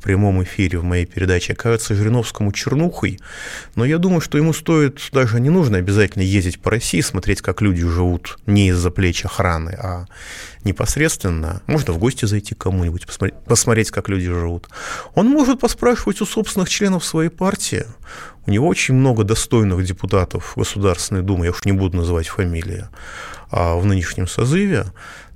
в 0.00 0.02
прямом 0.02 0.42
эфире 0.42 0.78
в 0.78 0.84
моей 0.84 1.04
передаче, 1.04 1.54
кажется 1.54 1.94
Жириновскому 1.94 2.52
чернухой, 2.52 3.20
но 3.74 3.84
я 3.84 3.98
думаю, 3.98 4.22
что 4.22 4.38
ему 4.38 4.54
стоит, 4.54 4.98
даже 5.12 5.38
не 5.40 5.50
нужно 5.50 5.76
обязательно 5.76 6.22
ездить 6.22 6.58
по 6.58 6.70
России, 6.70 7.02
смотреть, 7.02 7.42
как 7.42 7.60
люди 7.60 7.86
живут 7.86 8.38
не 8.46 8.68
из-за 8.68 8.90
плеч 8.90 9.26
охраны, 9.26 9.76
а 9.78 10.06
непосредственно. 10.64 11.60
Можно 11.66 11.92
в 11.92 11.98
гости 11.98 12.24
зайти 12.24 12.54
к 12.54 12.58
кому-нибудь, 12.58 13.06
посмотреть, 13.06 13.38
посмотреть, 13.44 13.90
как 13.90 14.08
люди 14.08 14.26
живут. 14.26 14.68
Он 15.14 15.28
может 15.28 15.60
поспрашивать 15.60 16.22
у 16.22 16.26
собственных 16.26 16.70
членов 16.70 17.04
своей 17.04 17.28
партии. 17.28 17.84
У 18.46 18.50
него 18.50 18.66
очень 18.68 18.94
много 18.94 19.24
достойных 19.24 19.84
депутатов 19.84 20.54
Государственной 20.56 21.22
Думы, 21.22 21.44
я 21.44 21.50
уж 21.50 21.66
не 21.66 21.72
буду 21.72 21.98
называть 21.98 22.28
фамилии. 22.28 22.86
А, 23.50 23.76
в 23.76 23.84
нынешнем 23.84 24.26
созыве, 24.26 24.86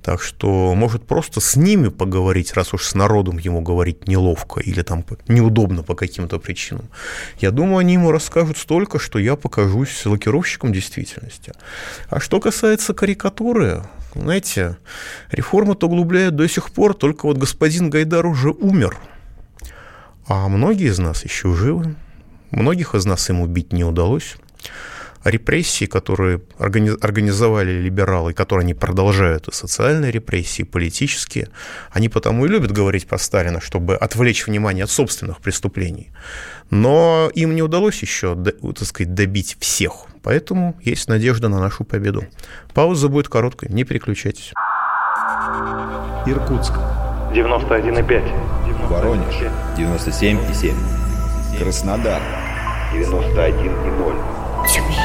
так 0.05 0.21
что 0.21 0.75
может 0.75 1.07
просто 1.07 1.41
с 1.41 1.55
ними 1.55 1.87
поговорить, 1.87 2.53
раз 2.53 2.75
уж 2.75 2.85
с 2.85 2.93
народом 2.93 3.39
ему 3.39 3.61
говорить 3.61 4.07
неловко 4.07 4.59
или 4.59 4.83
там 4.83 5.03
неудобно 5.27 5.81
по 5.81 5.95
каким-то 5.95 6.37
причинам. 6.37 6.91
Я 7.39 7.49
думаю, 7.49 7.79
они 7.79 7.93
ему 7.93 8.11
расскажут 8.11 8.59
столько, 8.59 8.99
что 8.99 9.17
я 9.17 9.35
покажусь 9.35 10.05
лакировщиком 10.05 10.71
действительности. 10.71 11.53
А 12.07 12.19
что 12.19 12.39
касается 12.39 12.93
карикатуры, 12.93 13.83
знаете, 14.13 14.77
реформы-то 15.31 15.87
углубляют 15.87 16.35
до 16.35 16.47
сих 16.47 16.69
пор, 16.69 16.93
только 16.93 17.25
вот 17.25 17.37
господин 17.37 17.89
Гайдар 17.89 18.27
уже 18.27 18.51
умер, 18.51 18.99
а 20.27 20.47
многие 20.47 20.89
из 20.89 20.99
нас 20.99 21.23
еще 21.23 21.51
живы, 21.55 21.95
многих 22.51 22.93
из 22.93 23.05
нас 23.07 23.27
им 23.31 23.41
убить 23.41 23.73
не 23.73 23.83
удалось 23.83 24.35
репрессии, 25.25 25.85
которые 25.85 26.41
организовали 26.57 27.71
либералы, 27.71 28.33
которые 28.33 28.63
они 28.63 28.73
продолжают, 28.73 29.47
и 29.47 29.51
социальные 29.51 30.11
репрессии, 30.11 30.61
и 30.61 30.65
политические, 30.65 31.49
они 31.91 32.09
потому 32.09 32.45
и 32.45 32.47
любят 32.47 32.71
говорить 32.71 33.07
про 33.07 33.17
Сталина, 33.17 33.59
чтобы 33.59 33.95
отвлечь 33.95 34.45
внимание 34.47 34.83
от 34.83 34.89
собственных 34.91 35.39
преступлений. 35.39 36.11
Но 36.69 37.29
им 37.33 37.55
не 37.55 37.61
удалось 37.61 38.01
еще, 38.01 38.35
так 38.35 38.87
сказать, 38.87 39.13
добить 39.13 39.57
всех. 39.59 40.05
Поэтому 40.23 40.79
есть 40.81 41.07
надежда 41.07 41.49
на 41.49 41.59
нашу 41.59 41.83
победу. 41.83 42.25
Пауза 42.73 43.09
будет 43.09 43.27
короткой, 43.27 43.69
не 43.69 43.83
переключайтесь. 43.83 44.53
Иркутск. 46.25 46.73
91,5. 47.33 48.87
Воронеж. 48.87 49.35
97,7. 49.77 50.73
Краснодар. 51.59 52.21
91,0. 52.93 54.35
Тюмень 54.67 55.04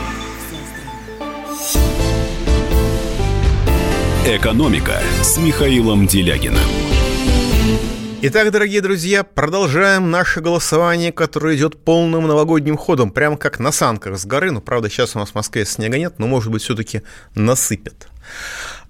«Экономика» 4.23 5.01
с 5.23 5.39
Михаилом 5.39 6.05
Делягиным. 6.05 6.61
Итак, 8.21 8.51
дорогие 8.51 8.79
друзья, 8.79 9.23
продолжаем 9.23 10.11
наше 10.11 10.41
голосование, 10.41 11.11
которое 11.11 11.55
идет 11.55 11.83
полным 11.83 12.27
новогодним 12.27 12.77
ходом, 12.77 13.09
прямо 13.09 13.35
как 13.35 13.57
на 13.57 13.71
санках 13.71 14.19
с 14.19 14.25
горы. 14.27 14.51
Ну, 14.51 14.61
правда, 14.61 14.91
сейчас 14.91 15.15
у 15.15 15.19
нас 15.19 15.29
в 15.31 15.35
Москве 15.35 15.65
снега 15.65 15.97
нет, 15.97 16.19
но, 16.19 16.27
может 16.27 16.51
быть, 16.51 16.61
все-таки 16.61 17.01
насыпет. 17.33 18.09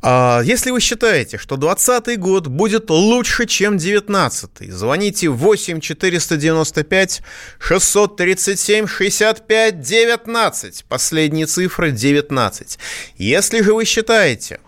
А 0.02 0.42
если 0.44 0.72
вы 0.72 0.82
считаете, 0.82 1.38
что 1.38 1.56
2020 1.56 2.20
год 2.20 2.48
будет 2.48 2.90
лучше, 2.90 3.46
чем 3.46 3.78
2019, 3.78 4.70
звоните 4.70 5.30
8 5.30 5.80
495 5.80 7.22
637 7.58 8.86
65 8.86 9.80
19. 9.80 10.86
Последние 10.90 11.46
цифры 11.46 11.92
19. 11.92 12.80
Если 13.16 13.62
же 13.62 13.74
вы 13.74 13.86
считаете, 13.86 14.60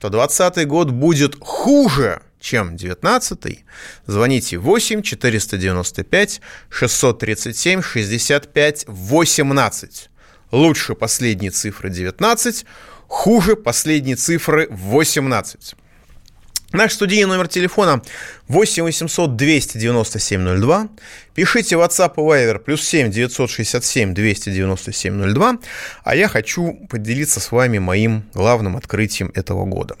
что 0.00 0.08
2020 0.08 0.66
год 0.66 0.90
будет 0.90 1.36
хуже, 1.40 2.22
чем 2.40 2.74
19 2.74 3.64
звоните 4.06 4.56
8 4.56 5.02
495 5.02 6.40
637 6.70 7.82
65 7.82 8.84
18. 8.88 10.10
Лучше 10.52 10.94
последние 10.94 11.50
цифры 11.50 11.90
19, 11.90 12.64
хуже 13.08 13.56
последние 13.56 14.16
цифры 14.16 14.68
18. 14.70 15.74
Наш 16.72 16.92
студийный 16.92 17.26
номер 17.26 17.48
телефона 17.48 18.00
8 18.46 18.84
800 18.84 19.34
297 19.34 20.60
02. 20.60 20.88
Пишите 21.34 21.76
в 21.76 21.80
WhatsApp 21.80 22.12
и 22.16 22.20
Viber 22.20 22.60
плюс 22.60 22.84
7 22.84 23.10
967 23.10 24.14
297 24.14 25.34
02. 25.34 25.58
А 26.04 26.14
я 26.14 26.28
хочу 26.28 26.74
поделиться 26.88 27.40
с 27.40 27.50
вами 27.50 27.78
моим 27.78 28.22
главным 28.34 28.76
открытием 28.76 29.32
этого 29.34 29.64
года. 29.64 29.96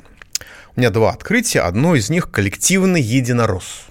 У 0.76 0.80
меня 0.80 0.90
два 0.90 1.10
открытия. 1.10 1.62
Одно 1.62 1.96
из 1.96 2.08
них– 2.08 2.30
коллективный 2.32 3.02
единорос. 3.02 3.86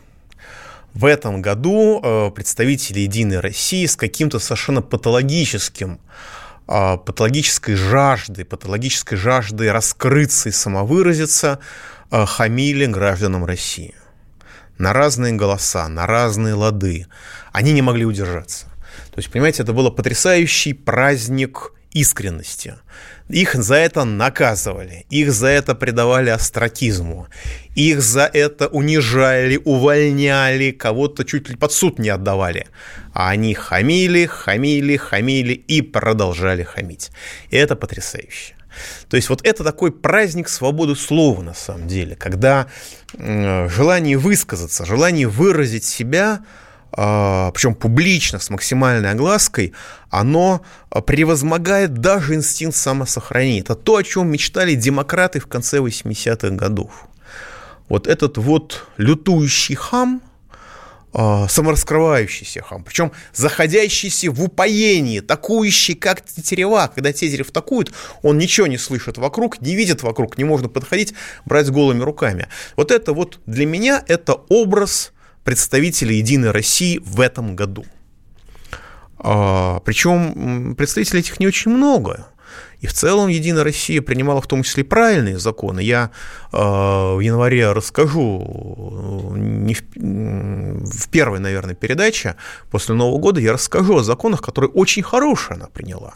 В 0.94 1.04
этом 1.04 1.42
году 1.42 2.00
э, 2.02 2.32
представители 2.34 3.02
«Единой 3.02 3.42
России» 3.42 3.86
с 3.86 3.98
каким-то 3.98 4.40
совершенно 4.40 4.82
патологическим 4.82 6.00
э, 6.70 6.98
патологической 7.06 7.76
жаждой, 7.76 8.46
патологической 8.46 9.18
жаждой 9.18 9.70
раскрыться 9.70 10.48
и 10.48 10.54
самовыразиться– 10.54 11.60
хамили 12.12 12.86
гражданам 12.86 13.46
России. 13.46 13.96
На 14.78 14.94
разные 14.94 15.34
голоса, 15.34 15.88
на 15.90 16.08
разные 16.08 16.54
лады. 16.54 17.08
Они 17.52 17.74
не 17.74 17.82
могли 17.82 18.06
удержаться. 18.06 18.66
То 19.12 19.18
есть, 19.18 19.30
понимаете, 19.30 19.64
это 19.64 19.74
был 19.74 19.92
потрясающий 19.92 20.74
праздник 20.74 21.74
искренности. 21.92 22.76
Их 23.30 23.54
за 23.54 23.76
это 23.76 24.06
наказывали, 24.06 25.06
их 25.10 25.32
за 25.32 25.48
это 25.48 25.76
предавали 25.76 26.30
астракизму, 26.30 27.28
их 27.76 28.02
за 28.02 28.26
это 28.26 28.68
унижали, 28.68 29.60
увольняли, 29.64 30.72
кого-то 30.72 31.24
чуть 31.24 31.50
ли 31.50 31.56
под 31.56 31.72
суд 31.72 32.00
не 32.00 32.10
отдавали. 32.10 32.68
А 33.14 33.30
они 33.30 33.54
хамили, 33.54 34.26
хамили, 34.26 34.98
хамили 34.98 35.54
и 35.54 35.82
продолжали 35.82 36.64
хамить. 36.64 37.12
И 37.50 37.58
это 37.58 37.76
потрясающе. 37.76 38.56
То 39.10 39.16
есть 39.16 39.30
вот 39.30 39.42
это 39.46 39.64
такой 39.64 39.92
праздник 39.92 40.50
свободы 40.50 40.96
слова 40.96 41.42
на 41.42 41.54
самом 41.54 41.88
деле, 41.88 42.16
когда 42.16 42.68
желание 43.18 44.18
высказаться, 44.18 44.86
желание 44.86 45.28
выразить 45.28 45.84
себя, 45.84 46.42
а, 46.92 47.52
причем 47.52 47.76
публично, 47.76 48.40
с 48.40 48.50
максимальной 48.50 49.12
оглаской, 49.12 49.74
оно 50.10 50.62
превозмогает 51.06 51.94
даже 51.94 52.34
инстинкт 52.34 52.76
самосохранения. 52.76 53.62
Это 53.62 53.76
то, 53.76 53.98
о 53.98 54.04
чем 54.04 54.32
мечтали 54.32 54.74
демократы 54.74 55.40
в 55.40 55.48
конце 55.48 55.78
80-х 55.78 56.50
годов. 56.56 57.08
Вот 57.90 58.08
этот 58.08 58.38
вот 58.38 58.88
лютующий 58.98 59.76
хам, 59.76 60.22
самораскрывающийся 61.14 62.62
хам, 62.62 62.84
причем 62.84 63.12
заходящийся 63.34 64.32
в 64.32 64.44
упоение, 64.44 65.22
такующий, 65.22 65.96
как 65.96 66.24
тетерева. 66.24 66.92
Когда 66.94 67.12
тетерев 67.12 67.52
такует, 67.52 67.92
он 68.22 68.38
ничего 68.38 68.68
не 68.68 68.78
слышит 68.78 69.18
вокруг, 69.18 69.62
не 69.62 69.76
видит 69.76 70.04
вокруг, 70.04 70.38
не 70.38 70.44
можно 70.44 70.70
подходить, 70.70 71.14
брать 71.46 71.70
голыми 71.70 72.04
руками. 72.04 72.48
Вот 72.76 72.92
это 72.92 73.14
вот 73.14 73.40
для 73.46 73.66
меня 73.66 74.04
это 74.08 74.34
образ 74.50 75.12
представителей 75.44 76.18
Единой 76.18 76.52
России 76.52 77.00
в 77.04 77.20
этом 77.22 77.56
году. 77.56 77.86
А, 79.18 79.80
причем 79.82 80.76
представителей 80.76 81.20
этих 81.20 81.40
не 81.40 81.48
очень 81.48 81.72
много. 81.72 82.28
И 82.82 82.88
в 82.88 82.94
целом 82.94 83.28
Единая 83.28 83.64
Россия 83.64 84.02
принимала 84.02 84.42
в 84.42 84.48
том 84.48 84.64
числе 84.64 84.84
правильные 84.84 85.38
законы. 85.38 85.82
Я 85.82 86.12
э, 86.52 86.58
в 86.58 87.20
январе 87.20 87.72
расскажу, 87.72 89.34
не 89.36 89.74
в, 89.74 89.82
в 89.96 91.10
первой, 91.10 91.40
наверное, 91.40 91.76
передаче 91.76 92.36
после 92.72 92.96
Нового 92.96 93.20
года 93.20 93.42
я 93.42 93.54
расскажу 93.54 93.98
о 93.98 94.04
законах, 94.04 94.42
которые 94.42 94.72
очень 94.72 95.04
хорошие 95.04 95.56
она 95.56 95.68
приняла. 95.68 96.16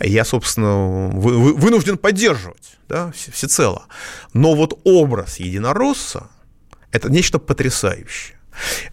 я, 0.00 0.24
собственно, 0.24 1.08
вынужден 1.08 1.96
поддерживать 1.96 2.78
да, 2.88 3.12
всецело. 3.12 3.86
Но 4.32 4.54
вот 4.54 4.80
образ 4.84 5.38
единоросса– 5.38 6.28
это 6.90 7.10
нечто 7.10 7.38
потрясающее. 7.38 8.33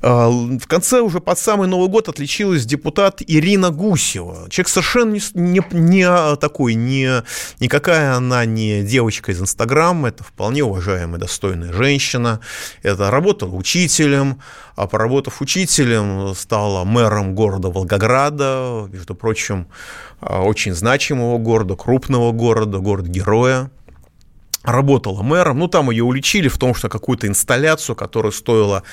А, 0.02 0.30
в 0.30 0.68
конце 0.68 1.02
уже 1.02 1.20
под 1.20 1.38
самый 1.38 1.68
Новый 1.68 1.90
год 1.90 2.10
отличилась 2.10 2.66
депутат 2.66 3.22
Ирина 3.26 3.70
Гусева. 3.70 4.50
Человек 4.50 4.70
совершенно 4.70 5.14
не, 5.14 5.22
не, 5.34 5.62
не 5.72 6.36
такой, 6.38 6.76
не, 6.76 7.24
никакая 7.60 8.16
она 8.16 8.46
не 8.46 8.84
девочка 8.84 9.32
из 9.32 9.42
Инстаграма, 9.42 10.10
это 10.10 10.24
вполне 10.24 10.64
уважаемая, 10.64 11.20
достойная 11.20 11.74
женщина. 11.74 12.40
Это 12.84 13.12
работала 13.12 13.56
учителем, 13.56 14.42
а 14.76 14.88
поработав 14.88 15.42
учителем, 15.42 16.34
стала 16.36 16.84
мэром 16.84 17.36
города 17.36 17.70
Волгограда, 17.70 18.88
между 18.92 19.16
прочим, 19.16 19.68
а, 20.20 20.42
очень 20.42 20.74
значимого 20.74 21.38
города, 21.38 21.76
крупного 21.76 22.32
города, 22.32 22.80
город-героя 22.80 23.72
работала 24.64 25.24
мэром, 25.24 25.60
ну 25.60 25.68
там 25.68 25.90
ее 25.90 26.04
уличили 26.04 26.48
в 26.48 26.58
том, 26.58 26.76
что 26.76 26.90
какую-то 26.90 27.28
инсталляцию, 27.28 27.96
которая 27.96 28.32
стоила 28.32 28.84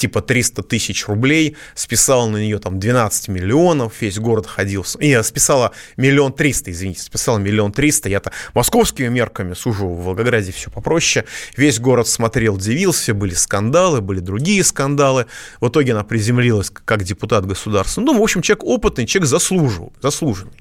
типа 0.00 0.22
300 0.22 0.62
тысяч 0.62 1.06
рублей, 1.06 1.56
списала 1.74 2.26
на 2.26 2.38
нее 2.38 2.58
там 2.58 2.80
12 2.80 3.28
миллионов, 3.28 4.00
весь 4.00 4.18
город 4.18 4.46
ходил, 4.46 4.84
и 4.98 5.22
списала 5.22 5.72
миллион 5.96 6.32
триста, 6.32 6.70
извините, 6.70 7.02
списала 7.02 7.38
миллион 7.38 7.70
триста, 7.70 8.08
я-то 8.08 8.32
московскими 8.54 9.08
мерками 9.08 9.52
сужу, 9.54 9.88
в 9.88 10.04
Волгограде 10.04 10.52
все 10.52 10.70
попроще, 10.70 11.26
весь 11.56 11.78
город 11.78 12.08
смотрел, 12.08 12.56
дивился, 12.56 13.12
были 13.12 13.34
скандалы, 13.34 14.00
были 14.00 14.20
другие 14.20 14.64
скандалы, 14.64 15.26
в 15.60 15.68
итоге 15.68 15.92
она 15.92 16.02
приземлилась 16.02 16.70
как 16.70 17.04
депутат 17.04 17.46
государства, 17.46 18.00
ну, 18.00 18.18
в 18.18 18.22
общем, 18.22 18.40
человек 18.40 18.64
опытный, 18.64 19.06
человек 19.06 19.28
заслужил, 19.28 19.92
заслуженный. 20.00 20.52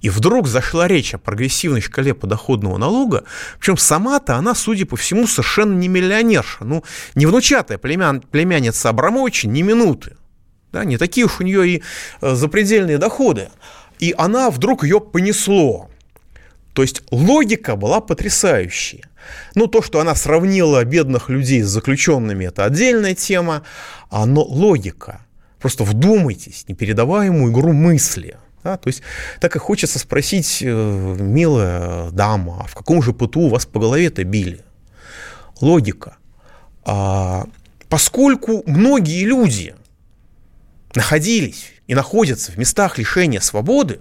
И 0.00 0.10
вдруг 0.10 0.46
зашла 0.46 0.86
речь 0.86 1.14
о 1.14 1.18
прогрессивной 1.18 1.80
шкале 1.80 2.14
подоходного 2.14 2.78
налога, 2.78 3.24
причем 3.58 3.76
сама-то 3.76 4.36
она, 4.36 4.54
судя 4.54 4.86
по 4.86 4.96
всему, 4.96 5.26
совершенно 5.26 5.74
не 5.74 5.88
миллионерша, 5.88 6.64
ну, 6.64 6.84
не 7.14 7.26
внучатая 7.26 7.78
племя, 7.78 8.20
племянница 8.30 8.90
Абрамовича, 8.90 9.48
ни 9.48 9.62
минуты. 9.62 10.16
Да, 10.72 10.84
не 10.84 10.98
такие 10.98 11.26
уж 11.26 11.40
у 11.40 11.44
нее 11.44 11.68
и 11.68 11.82
э, 12.20 12.34
запредельные 12.34 12.98
доходы. 12.98 13.48
И 13.98 14.14
она 14.16 14.50
вдруг 14.50 14.84
ее 14.84 15.00
понесло. 15.00 15.90
То 16.74 16.82
есть 16.82 17.02
логика 17.10 17.74
была 17.74 18.00
потрясающая. 18.00 19.02
Ну, 19.54 19.66
то, 19.66 19.82
что 19.82 19.98
она 19.98 20.14
сравнила 20.14 20.84
бедных 20.84 21.28
людей 21.28 21.62
с 21.62 21.68
заключенными, 21.68 22.44
это 22.44 22.64
отдельная 22.64 23.14
тема, 23.14 23.62
а, 24.10 24.26
но 24.26 24.42
логика. 24.44 25.22
Просто 25.58 25.82
вдумайтесь, 25.82 26.66
непередаваемую 26.68 27.50
игру 27.50 27.72
мысли– 27.72 28.36
да? 28.64 28.76
То 28.76 28.88
есть 28.88 29.02
так 29.40 29.56
и 29.56 29.58
хочется 29.58 29.98
спросить, 29.98 30.62
э, 30.62 31.16
милая 31.18 32.10
дама, 32.10 32.62
а 32.64 32.66
в 32.66 32.74
каком 32.74 33.02
же 33.02 33.12
пыту 33.12 33.48
вас 33.48 33.66
по 33.66 33.80
голове-то 33.80 34.24
били? 34.24 34.64
Логика. 35.60 36.16
А, 36.84 37.46
поскольку 37.88 38.62
многие 38.66 39.24
люди 39.24 39.74
находились 40.94 41.72
и 41.86 41.94
находятся 41.94 42.52
в 42.52 42.56
местах 42.56 42.98
лишения 42.98 43.40
свободы, 43.40 44.00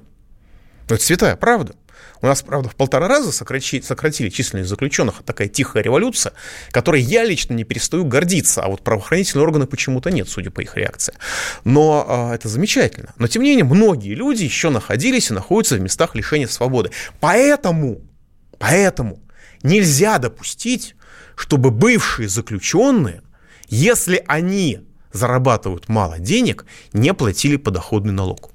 ну, 0.89 0.95
это 0.95 1.03
святая 1.03 1.35
правда– 1.35 1.75
у 2.21 2.25
нас, 2.25 2.41
правда, 2.41 2.69
в 2.69 2.75
полтора 2.75 3.07
раза 3.07 3.31
сократили, 3.31 3.81
сократили 3.81 4.29
численность 4.29 4.69
заключенных. 4.69 5.23
Такая 5.25 5.47
тихая 5.47 5.83
революция, 5.83 6.33
которой 6.71 7.01
я 7.01 7.23
лично 7.23 7.53
не 7.53 7.63
перестаю 7.63 8.05
гордиться, 8.05 8.63
а 8.63 8.69
вот 8.69 8.81
правоохранительные 8.81 9.43
органы 9.43 9.67
почему-то 9.67 10.09
нет, 10.09 10.27
судя 10.29 10.49
по 10.49 10.61
их 10.61 10.75
реакции. 10.75 11.13
Но 11.63 12.05
а, 12.07 12.35
это 12.35 12.49
замечательно. 12.49 13.13
Но, 13.17 13.27
тем 13.27 13.43
не 13.43 13.49
менее, 13.49 13.65
многие 13.65 14.13
люди 14.13 14.43
еще 14.43 14.69
находились 14.69 15.29
и 15.29 15.33
находятся 15.33 15.75
в 15.75 15.81
местах 15.81 16.15
лишения 16.15 16.47
свободы. 16.47 16.91
Поэтому, 17.19 18.01
поэтому 18.57 19.19
нельзя 19.63 20.17
допустить, 20.17 20.95
чтобы 21.35 21.71
бывшие 21.71 22.27
заключенные, 22.27 23.21
если 23.67 24.23
они 24.27 24.81
зарабатывают 25.13 25.89
мало 25.89 26.19
денег, 26.19 26.65
не 26.93 27.13
платили 27.13 27.57
подоходный 27.57 28.13
налог. 28.13 28.51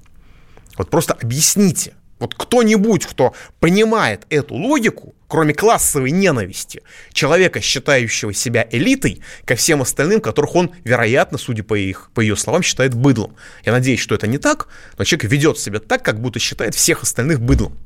Вот 0.77 0.89
просто 0.89 1.13
объясните, 1.13 1.93
вот 2.23 2.35
кто-нибудь, 2.35 3.05
кто 3.05 3.35
понимает 3.59 4.25
эту 4.29 4.55
логику, 4.55 5.13
кроме 5.27 5.53
классовой 5.53 6.11
ненависти, 6.11 6.81
человека, 7.11 7.59
считающего 7.59 8.33
себя 8.33 8.65
элитой, 8.71 9.21
ко 9.43 9.55
всем 9.55 9.81
остальным, 9.81 10.21
которых 10.21 10.55
он, 10.55 10.71
вероятно, 10.85 11.37
судя 11.37 11.63
по, 11.63 11.75
их, 11.75 12.11
по 12.13 12.21
ее 12.21 12.37
словам, 12.37 12.63
считает 12.63 12.93
быдлом. 12.93 13.35
Я 13.65 13.73
надеюсь, 13.73 13.99
что 13.99 14.15
это 14.15 14.25
не 14.25 14.37
так, 14.37 14.69
но 14.97 15.03
человек 15.03 15.29
ведет 15.29 15.59
себя 15.59 15.79
так, 15.79 16.01
как 16.01 16.21
будто 16.21 16.39
считает 16.39 16.75
всех 16.75 17.03
остальных 17.03 17.41
быдлом. 17.41 17.77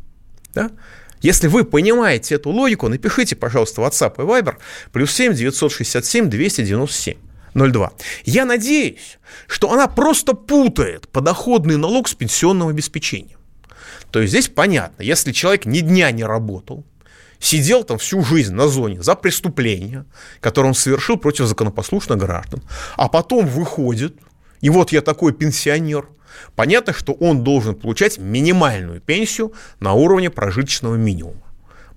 Да? 0.54 0.70
Если 1.22 1.48
вы 1.48 1.64
понимаете 1.64 2.36
эту 2.36 2.52
логику, 2.52 2.88
напишите, 2.90 3.36
пожалуйста, 3.36 3.82
WhatsApp 3.82 4.18
и 4.18 4.22
Viber 4.22 4.58
плюс 4.92 5.12
7 5.14 5.34
967 5.34 6.30
297 6.30 7.18
02. 7.56 7.92
Я 8.26 8.46
надеюсь, 8.46 9.18
что 9.48 9.72
она 9.72 9.88
просто 9.88 10.34
путает 10.34 11.08
подоходный 11.10 11.78
налог 11.78 12.08
с 12.08 12.14
пенсионным 12.14 12.68
обеспечением. 12.68 13.37
То 14.12 14.22
есть 14.22 14.32
здесь 14.32 14.48
понятно, 14.48 15.04
если 15.04 15.32
человек 15.32 15.66
ни 15.66 15.80
дня 15.80 16.12
не 16.12 16.24
работал, 16.24 16.86
сидел 17.40 17.84
там 17.84 17.98
всю 17.98 18.24
жизнь 18.24 18.54
на 18.54 18.68
зоне 18.68 19.02
за 19.02 19.16
преступление, 19.16 20.06
которое 20.40 20.70
он 20.70 20.76
совершил 20.76 21.18
против 21.18 21.46
законопослушных 21.46 22.18
граждан, 22.18 22.64
а 22.96 23.10
потом 23.10 23.46
выходит, 23.46 24.16
и 24.62 24.70
вот 24.70 24.92
я 24.92 25.02
такой 25.02 25.34
пенсионер, 25.34 26.08
понятно, 26.56 26.94
что 26.94 27.14
он 27.14 27.44
должен 27.44 27.76
получать 27.76 28.18
минимальную 28.18 29.02
пенсию 29.02 29.54
на 29.80 29.94
уровне 29.94 30.30
прожиточного 30.30 30.96
минимума. 30.96 31.42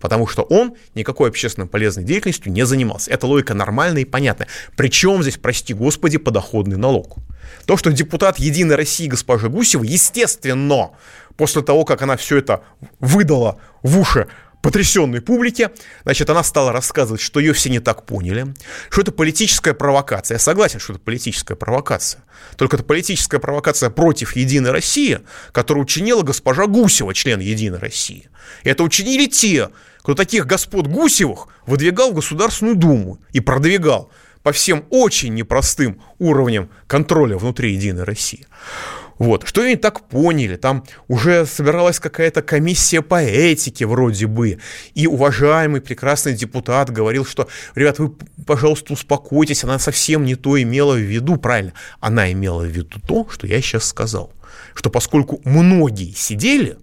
Потому 0.00 0.26
что 0.26 0.42
он 0.42 0.76
никакой 0.94 1.28
общественно 1.28 1.66
полезной 1.66 2.04
деятельностью 2.04 2.50
не 2.50 2.64
занимался. 2.64 3.10
Эта 3.10 3.26
логика 3.26 3.52
нормальная 3.52 4.00
и 4.00 4.06
понятная. 4.06 4.48
Причем 4.74 5.22
здесь, 5.22 5.36
прости 5.36 5.74
господи, 5.74 6.16
подоходный 6.16 6.78
налог. 6.78 7.18
То, 7.66 7.76
что 7.76 7.92
депутат 7.92 8.38
Единой 8.38 8.76
России 8.76 9.08
госпожа 9.08 9.48
Гусева, 9.48 9.84
естественно, 9.84 10.92
после 11.40 11.62
того, 11.62 11.86
как 11.86 12.02
она 12.02 12.18
все 12.18 12.36
это 12.36 12.62
выдала 12.98 13.58
в 13.82 13.98
уши 13.98 14.28
потрясенной 14.60 15.22
публике, 15.22 15.70
значит, 16.02 16.28
она 16.28 16.42
стала 16.42 16.70
рассказывать, 16.70 17.22
что 17.22 17.40
ее 17.40 17.54
все 17.54 17.70
не 17.70 17.80
так 17.80 18.04
поняли, 18.04 18.54
что 18.90 19.00
это 19.00 19.10
политическая 19.10 19.72
провокация. 19.72 20.34
Я 20.34 20.38
согласен, 20.38 20.80
что 20.80 20.92
это 20.92 21.00
политическая 21.00 21.54
провокация. 21.54 22.22
Только 22.58 22.76
это 22.76 22.84
политическая 22.84 23.38
провокация 23.38 23.88
против 23.88 24.36
Единой 24.36 24.70
России, 24.70 25.20
которую 25.52 25.84
учинила 25.84 26.20
госпожа 26.20 26.66
Гусева, 26.66 27.14
член 27.14 27.40
Единой 27.40 27.78
России. 27.78 28.28
И 28.62 28.68
это 28.68 28.82
учинили 28.82 29.24
те, 29.24 29.70
кто 30.02 30.14
таких 30.14 30.46
господ 30.46 30.88
Гусевых 30.88 31.48
выдвигал 31.64 32.10
в 32.10 32.16
Государственную 32.16 32.76
Думу 32.76 33.18
и 33.32 33.40
продвигал 33.40 34.10
по 34.42 34.52
всем 34.52 34.84
очень 34.90 35.32
непростым 35.32 36.02
уровням 36.18 36.68
контроля 36.86 37.38
внутри 37.38 37.72
Единой 37.72 38.04
России. 38.04 38.46
Вот. 39.20 39.46
Что 39.46 39.60
они 39.60 39.76
так 39.76 40.08
поняли? 40.08 40.56
Там 40.56 40.82
уже 41.06 41.44
собиралась 41.44 42.00
какая-то 42.00 42.40
комиссия 42.40 43.02
по 43.02 43.22
этике 43.22 43.84
вроде 43.84 44.26
бы. 44.26 44.58
И 44.94 45.06
уважаемый 45.06 45.82
прекрасный 45.82 46.32
депутат 46.32 46.88
говорил, 46.88 47.26
что, 47.26 47.46
ребят, 47.74 47.98
вы, 47.98 48.14
пожалуйста, 48.46 48.94
успокойтесь, 48.94 49.62
она 49.62 49.78
совсем 49.78 50.24
не 50.24 50.36
то 50.36 50.60
имела 50.60 50.94
в 50.94 51.00
виду. 51.00 51.36
Правильно, 51.36 51.74
она 52.00 52.32
имела 52.32 52.62
в 52.62 52.68
виду 52.68 52.98
то, 53.06 53.28
что 53.28 53.46
я 53.46 53.60
сейчас 53.60 53.84
сказал. 53.84 54.32
Что 54.72 54.88
поскольку 54.88 55.42
многие 55.44 56.14
сидели, 56.16 56.78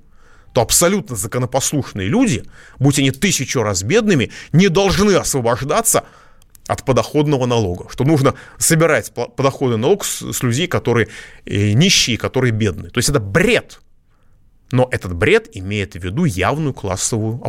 то 0.54 0.62
абсолютно 0.62 1.16
законопослушные 1.16 2.08
люди, 2.08 2.44
будь 2.78 3.00
они 3.00 3.10
тысячу 3.10 3.64
раз 3.64 3.82
бедными, 3.82 4.30
не 4.52 4.70
должны 4.70 5.16
освобождаться 5.16 6.04
от 6.68 6.84
подоходного 6.84 7.46
налога, 7.46 7.90
что 7.90 8.04
нужно 8.04 8.36
собирать 8.58 9.14
подоходный 9.14 9.78
налог 9.78 10.06
с, 10.06 10.34
с 10.34 10.44
людей, 10.44 10.68
которые 10.68 11.08
э, 11.46 11.72
нищие, 11.72 12.18
которые 12.18 12.52
бедные. 12.52 12.92
То 12.92 12.98
есть 13.00 13.10
это 13.10 13.20
бред. 13.20 13.80
Но 14.72 14.88
этот 14.92 15.14
бред 15.16 15.50
имеет 15.54 15.94
в 15.94 16.04
виду 16.04 16.26
явную 16.26 16.74
классовую 16.74 17.42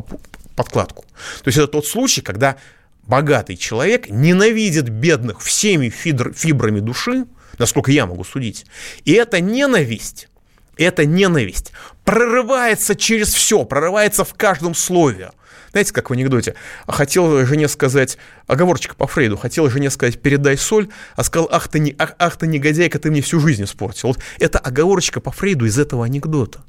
подкладку. 0.55 1.05
То 1.43 1.49
есть 1.49 1.59
это 1.59 1.67
тот 1.67 1.87
случай, 1.87 2.21
когда 2.21 2.57
богатый 3.03 3.57
человек 3.57 4.09
ненавидит 4.09 4.89
бедных 4.89 5.41
всеми 5.41 5.89
фибрами 5.89 6.79
души, 6.79 7.25
насколько 7.59 7.91
я 7.91 8.07
могу 8.07 8.23
судить. 8.23 8.67
И 9.05 9.13
эта 9.13 9.41
ненависть, 9.41 10.29
эта 10.77 11.05
ненависть 11.05 11.73
прорывается 12.05 12.95
через 12.95 13.35
все, 13.35 13.65
прорывается 13.65 14.25
в 14.25 14.35
каждом 14.35 14.75
слове. 14.75 15.33
Знаете, 15.71 15.93
как 15.93 16.11
в 16.11 16.13
анекдоте? 16.13 16.55
Хотел 16.87 17.45
жене 17.47 17.69
сказать, 17.69 18.19
оговорочка 18.47 18.95
по 18.95 19.07
Фрейду, 19.07 19.37
хотел 19.37 19.69
жене 19.71 19.91
сказать, 19.91 20.21
передай 20.21 20.57
соль, 20.57 20.89
а 21.17 21.25
сказал, 21.25 21.49
ах 21.53 21.69
ты, 21.69 21.79
не, 21.79 21.95
ах, 21.99 22.15
ах 22.19 22.37
ты 22.37 22.47
негодяйка, 22.47 22.99
ты 22.99 23.11
мне 23.11 23.21
всю 23.21 23.41
жизнь 23.41 23.65
испортил. 23.65 24.09
Вот 24.09 24.19
это 24.39 24.59
оговорочка 24.59 25.21
по 25.21 25.31
Фрейду 25.31 25.67
из 25.67 25.79
этого 25.79 26.05
анекдота. 26.05 26.61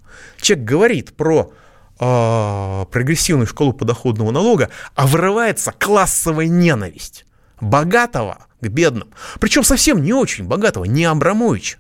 Человек 0.42 0.66
говорит 0.66 1.14
про 1.16 1.54
э, 2.00 2.86
прогрессивную 2.92 3.48
шкалу 3.48 3.74
подоходного 3.74 4.32
налога, 4.32 4.70
а 4.96 5.08
вырывается 5.08 5.74
классовая 5.78 6.48
ненависть 6.48 7.26
богатого 7.62 8.40
к 8.62 8.68
бедным. 8.68 9.10
Причем 9.40 9.64
совсем 9.64 10.04
не 10.04 10.14
очень 10.14 10.46
богатого, 10.46 10.86
не 10.86 11.06
Абрамовича. 11.06 11.78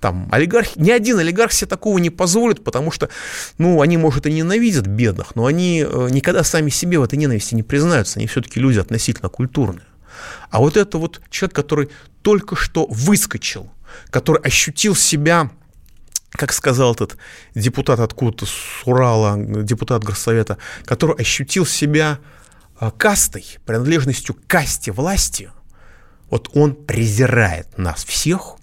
Там 0.00 0.28
олигархи, 0.32 0.78
ни 0.78 0.90
один 0.90 1.18
олигарх 1.18 1.52
себе 1.52 1.68
такого 1.68 1.98
не 1.98 2.08
позволит, 2.08 2.64
потому 2.64 2.90
что, 2.90 3.10
ну, 3.58 3.82
они, 3.82 3.98
может, 3.98 4.26
и 4.26 4.32
ненавидят 4.32 4.86
бедных, 4.86 5.36
но 5.36 5.44
они 5.44 5.84
э, 5.86 6.08
никогда 6.10 6.42
сами 6.42 6.70
себе 6.70 6.98
в 6.98 7.02
этой 7.02 7.18
ненависти 7.18 7.54
не 7.54 7.62
признаются, 7.62 8.18
они 8.18 8.26
все-таки 8.26 8.58
люди 8.60 8.78
относительно 8.78 9.28
культурные. 9.28 9.84
А 10.50 10.58
вот 10.58 10.76
это 10.76 10.96
вот 10.98 11.20
человек, 11.30 11.54
который 11.54 11.90
только 12.22 12.56
что 12.56 12.86
выскочил, 12.86 13.70
который 14.10 14.40
ощутил 14.42 14.94
себя 14.94 15.50
как 16.32 16.52
сказал 16.52 16.94
этот 16.94 17.16
депутат 17.56 17.98
откуда-то 17.98 18.46
с 18.46 18.52
Урала, 18.84 19.34
депутат 19.36 20.04
Горсовета, 20.04 20.58
который 20.84 21.16
ощутил 21.16 21.66
себя 21.66 22.20
а, 22.78 22.92
кастой, 22.92 23.44
принадлежностью 23.66 24.36
к 24.36 24.46
касте 24.46 24.92
власти, 24.92 25.50
вот 26.30 26.48
он 26.54 26.76
презирает 26.76 27.76
нас 27.76 28.04
всех 28.04 28.59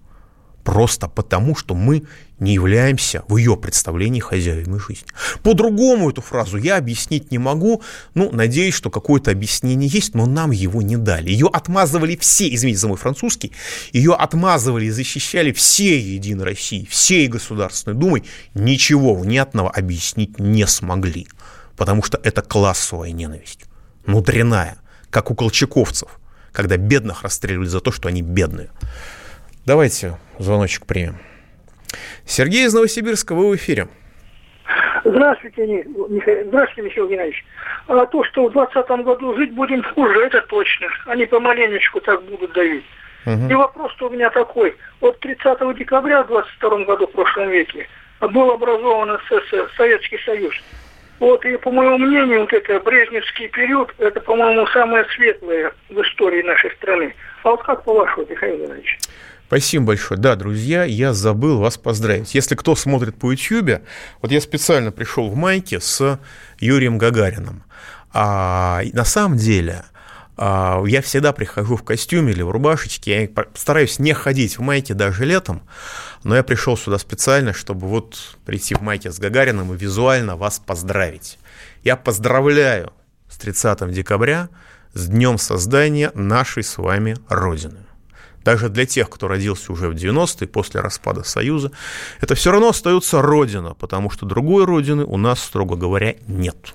просто 0.68 1.08
потому, 1.08 1.56
что 1.56 1.76
мы 1.76 2.04
не 2.40 2.54
являемся 2.54 3.24
в 3.30 3.38
ее 3.38 3.56
представлении 3.56 4.20
хозяевами 4.20 4.78
жизни. 4.80 5.08
По-другому 5.42 6.10
эту 6.10 6.22
фразу 6.22 6.58
я 6.58 6.76
объяснить 6.76 7.32
не 7.32 7.38
могу. 7.38 7.82
Ну, 8.16 8.30
надеюсь, 8.34 8.74
что 8.74 8.90
какое-то 8.90 9.32
объяснение 9.32 9.90
есть, 9.90 10.14
но 10.14 10.26
нам 10.26 10.52
его 10.52 10.82
не 10.82 10.98
дали. 10.98 11.30
Ее 11.30 11.48
отмазывали 11.48 12.18
все, 12.18 12.54
извините 12.54 12.80
за 12.80 12.90
мой 12.90 12.98
французский, 12.98 13.54
ее 13.94 14.14
отмазывали 14.14 14.88
и 14.88 14.90
защищали 14.90 15.54
все 15.54 15.98
Единой 15.98 16.44
России, 16.44 16.86
всей 16.92 17.30
Государственной 17.30 17.96
Думой. 17.96 18.26
Ничего 18.54 19.16
внятного 19.16 19.72
объяснить 19.72 20.38
не 20.38 20.68
смогли, 20.68 21.30
потому 21.78 22.04
что 22.04 22.20
это 22.22 22.42
классовая 22.42 23.12
ненависть, 23.12 23.62
внутренняя, 24.06 24.80
как 25.12 25.32
у 25.32 25.36
колчаковцев, 25.36 26.20
когда 26.52 26.76
бедных 26.76 27.24
расстреливали 27.24 27.70
за 27.70 27.80
то, 27.80 27.94
что 27.94 28.10
они 28.10 28.22
бедные. 28.22 28.70
Давайте 29.68 30.14
звоночек 30.40 30.86
примем. 30.86 31.18
Сергей 32.26 32.68
из 32.68 32.74
Новосибирска, 32.74 33.36
вы 33.36 33.50
в 33.50 33.56
эфире. 33.58 33.90
Здравствуйте, 35.04 35.68
Михаил. 35.68 36.48
Здравствуйте, 36.48 36.82
Михаил 36.84 37.10
Геннадьевич. 37.10 37.46
А 37.88 38.06
то, 38.06 38.24
что 38.24 38.48
в 38.48 38.54
2020 38.54 39.06
году 39.06 39.36
жить 39.36 39.54
будем 39.54 39.84
хуже, 39.84 40.24
это 40.24 40.42
точно. 40.44 40.88
Они 41.08 41.26
помаленечку 41.26 42.00
так 42.00 42.24
будут 42.24 42.54
давить. 42.54 42.86
Угу. 43.26 43.50
И 43.50 43.54
вопрос 43.56 43.92
у 44.02 44.10
меня 44.10 44.30
такой. 44.30 44.74
Вот 45.02 45.20
30 45.20 45.78
декабря 45.78 46.24
в 46.24 46.28
22 46.28 46.86
году 46.86 47.08
в 47.08 47.12
прошлом 47.12 47.50
веке 47.50 47.90
был 48.22 48.52
образован 48.52 49.20
СССР, 49.28 49.70
Советский 49.76 50.20
Союз. 50.20 50.56
Вот, 51.20 51.44
и 51.44 51.58
по 51.58 51.72
моему 51.72 51.98
мнению, 51.98 52.42
вот 52.42 52.54
это 52.54 52.80
Брежневский 52.80 53.50
период, 53.50 53.94
это, 53.98 54.22
по-моему, 54.22 54.66
самое 54.68 55.04
светлое 55.14 55.74
в 55.90 56.02
истории 56.02 56.42
нашей 56.44 56.72
страны. 56.72 57.14
А 57.44 57.50
вот 57.50 57.64
как 57.64 57.84
по-вашему, 57.84 58.28
Михаил 58.30 58.64
Иванович? 58.64 58.98
Спасибо 59.48 59.86
большое. 59.86 60.20
Да, 60.20 60.36
друзья, 60.36 60.84
я 60.84 61.14
забыл 61.14 61.60
вас 61.60 61.78
поздравить. 61.78 62.36
Если 62.36 62.56
кто 62.56 62.76
смотрит 62.76 63.16
по 63.16 63.32
YouTube, 63.32 63.82
вот 64.22 64.32
я 64.32 64.42
специально 64.42 64.92
пришел 64.92 65.30
в 65.30 65.36
майке 65.36 65.80
с 65.80 66.20
Юрием 66.60 66.98
Гагарином. 66.98 67.64
А 68.12 68.82
на 68.92 69.06
самом 69.06 69.38
деле 69.38 69.86
а, 70.36 70.84
я 70.86 71.02
всегда 71.02 71.32
прихожу 71.32 71.78
в 71.78 71.84
костюме 71.84 72.34
или 72.34 72.42
в 72.42 72.52
рубашечке, 72.52 73.22
я 73.22 73.46
стараюсь 73.56 74.00
не 74.00 74.14
ходить 74.14 74.58
в 74.58 74.62
майке 74.62 74.94
даже 74.94 75.24
летом, 75.24 75.62
но 76.26 76.36
я 76.36 76.44
пришел 76.44 76.76
сюда 76.76 76.98
специально, 76.98 77.54
чтобы 77.54 77.88
вот 77.88 78.38
прийти 78.46 78.76
в 78.76 78.82
майке 78.82 79.14
с 79.14 79.18
Гагарином 79.18 79.74
и 79.74 79.78
визуально 79.78 80.36
вас 80.36 80.60
поздравить. 80.60 81.40
Я 81.84 81.96
поздравляю 81.96 82.92
с 83.30 83.38
30 83.38 83.94
декабря, 83.94 84.50
с 84.94 85.08
днем 85.08 85.38
создания 85.38 86.12
нашей 86.14 86.64
с 86.64 86.78
вами 86.78 87.16
Родины 87.30 87.87
даже 88.48 88.70
для 88.70 88.86
тех, 88.86 89.10
кто 89.10 89.28
родился 89.28 89.74
уже 89.74 89.90
в 89.90 89.94
90-е, 89.94 90.48
после 90.48 90.80
распада 90.80 91.24
Союза, 91.24 91.74
это 92.22 92.34
все 92.34 92.50
равно 92.50 92.70
остается 92.70 93.22
Родина, 93.22 93.74
потому 93.74 94.10
что 94.10 94.26
другой 94.26 94.64
Родины 94.64 95.04
у 95.04 95.18
нас, 95.18 95.42
строго 95.42 95.76
говоря, 95.76 96.16
нет. 96.28 96.74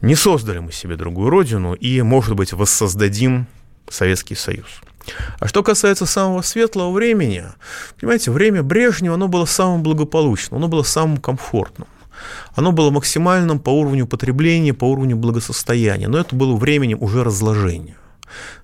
Не 0.00 0.14
создали 0.14 0.60
мы 0.60 0.72
себе 0.72 0.96
другую 0.96 1.28
Родину 1.28 1.74
и, 1.74 2.00
может 2.00 2.34
быть, 2.34 2.54
воссоздадим 2.54 3.46
Советский 3.90 4.36
Союз. 4.36 4.80
А 5.38 5.46
что 5.46 5.62
касается 5.62 6.06
самого 6.06 6.40
светлого 6.40 6.92
времени, 6.92 7.44
понимаете, 8.00 8.30
время 8.30 8.62
Брежнева, 8.62 9.16
оно 9.16 9.28
было 9.28 9.44
самым 9.44 9.82
благополучным, 9.82 10.56
оно 10.60 10.68
было 10.68 10.82
самым 10.82 11.18
комфортным. 11.18 11.88
Оно 12.54 12.72
было 12.72 12.90
максимальным 12.90 13.58
по 13.58 13.68
уровню 13.68 14.06
потребления, 14.06 14.72
по 14.72 14.86
уровню 14.86 15.16
благосостояния, 15.16 16.08
но 16.08 16.18
это 16.18 16.34
было 16.34 16.56
временем 16.56 16.96
уже 17.02 17.22
разложения. 17.22 17.96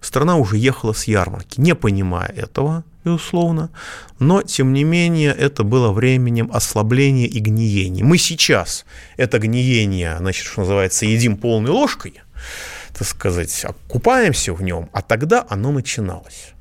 Страна 0.00 0.36
уже 0.36 0.56
ехала 0.56 0.92
с 0.92 1.04
ярмарки, 1.04 1.60
не 1.60 1.74
понимая 1.74 2.28
этого, 2.28 2.84
безусловно, 3.04 3.70
но, 4.18 4.42
тем 4.42 4.72
не 4.72 4.84
менее, 4.84 5.32
это 5.32 5.62
было 5.64 5.92
временем 5.92 6.50
ослабления 6.52 7.26
и 7.26 7.38
гниения. 7.38 8.04
Мы 8.04 8.18
сейчас 8.18 8.84
это 9.16 9.38
гниение, 9.38 10.16
значит, 10.18 10.46
что 10.46 10.60
называется, 10.60 11.06
едим 11.06 11.36
полной 11.36 11.70
ложкой, 11.70 12.20
так 12.92 13.06
сказать, 13.06 13.66
купаемся 13.88 14.52
в 14.52 14.62
нем, 14.62 14.88
а 14.92 15.02
тогда 15.02 15.44
оно 15.48 15.70
начиналось. 15.72 16.52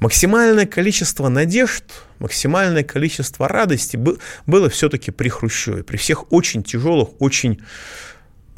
Максимальное 0.00 0.66
количество 0.66 1.28
надежд, 1.28 1.84
максимальное 2.18 2.82
количество 2.82 3.48
радости 3.48 3.98
было 4.46 4.68
все-таки 4.68 5.10
при 5.10 5.28
Хрущеве, 5.28 5.84
при 5.84 5.96
всех 5.96 6.32
очень 6.32 6.62
тяжелых, 6.62 7.08
очень 7.20 7.60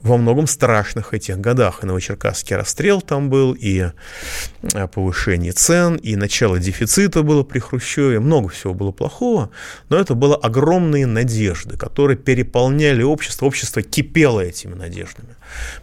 во 0.03 0.17
многом 0.17 0.47
страшных 0.47 1.15
этих 1.15 1.39
годах. 1.39 1.83
И 1.83 1.87
Новочеркасский 1.87 2.57
расстрел 2.57 3.01
там 3.01 3.31
был, 3.31 3.53
и 3.53 3.91
э, 4.63 4.89
повышение 4.89 5.53
цен, 5.53 5.97
и 5.97 6.17
начало 6.17 6.59
дефицита 6.59 7.23
было 7.23 7.45
при 7.45 7.61
Хрущеве. 7.61 8.21
Много 8.21 8.49
всего 8.49 8.75
было 8.75 8.91
плохого, 8.91 9.51
но 9.89 9.97
это 9.97 10.15
было 10.15 10.37
огромные 10.37 11.07
надежды, 11.07 11.77
которые 11.77 12.17
переполняли 12.17 13.03
общество. 13.03 13.47
Общество 13.47 13.83
кипело 13.83 14.41
этими 14.41 14.75
надеждами. 14.75 15.37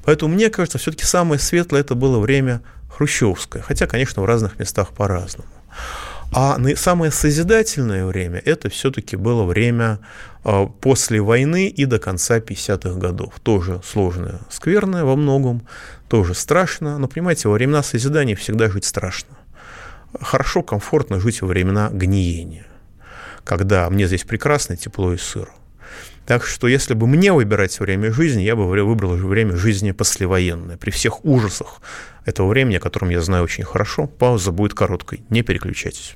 Поэтому 0.03 0.35
мне 0.35 0.49
кажется, 0.49 0.77
все-таки 0.77 1.05
самое 1.05 1.39
светлое 1.39 1.81
это 1.81 1.95
было 1.95 2.19
время 2.19 2.61
хрущевское, 2.89 3.61
хотя, 3.61 3.87
конечно, 3.87 4.21
в 4.21 4.25
разных 4.25 4.59
местах 4.59 4.89
по-разному. 4.89 5.47
А 6.31 6.59
самое 6.75 7.11
созидательное 7.11 8.05
время– 8.05 8.41
это 8.45 8.69
все-таки 8.69 9.15
было 9.15 9.45
время 9.45 9.97
а, 9.97 9.99
после 10.81 11.21
войны 11.21 11.67
и 11.67 11.85
до 11.85 11.99
конца 11.99 12.39
50-х 12.39 12.99
годов. 12.99 13.39
Тоже 13.41 13.81
сложное, 13.83 14.39
скверное 14.49 15.03
во 15.03 15.15
многом, 15.15 15.67
тоже 16.07 16.33
страшно. 16.33 16.97
Но, 16.97 17.07
понимаете, 17.07 17.49
во 17.49 17.53
времена 17.53 17.83
созидания 17.83 18.35
всегда 18.35 18.69
жить 18.69 18.85
страшно. 18.85 19.37
Хорошо, 20.19 20.63
комфортно 20.63 21.19
жить 21.19 21.41
во 21.41 21.47
времена 21.47 21.89
гниения, 21.91 22.65
когда 23.43 23.89
мне 23.89 24.07
здесь 24.07 24.23
прекрасно, 24.23 24.75
тепло 24.75 25.13
и 25.13 25.17
сыро. 25.17 25.51
Так 26.25 26.45
что, 26.45 26.67
если 26.67 26.93
бы 26.93 27.07
мне 27.07 27.33
выбирать 27.33 27.79
время 27.79 28.11
жизни, 28.11 28.43
я 28.43 28.55
бы 28.55 28.67
выбрал 28.67 29.15
время 29.15 29.55
жизни 29.55 29.91
послевоенное, 29.91 30.77
при 30.77 30.91
всех 30.91 31.25
ужасах 31.25 31.81
этого 32.25 32.47
времени, 32.47 32.77
о 32.77 32.79
котором 32.79 33.09
я 33.09 33.21
знаю 33.21 33.43
очень 33.43 33.63
хорошо. 33.63 34.05
Пауза 34.05 34.51
будет 34.51 34.75
короткой. 34.75 35.23
Не 35.29 35.41
переключайтесь. 35.41 36.15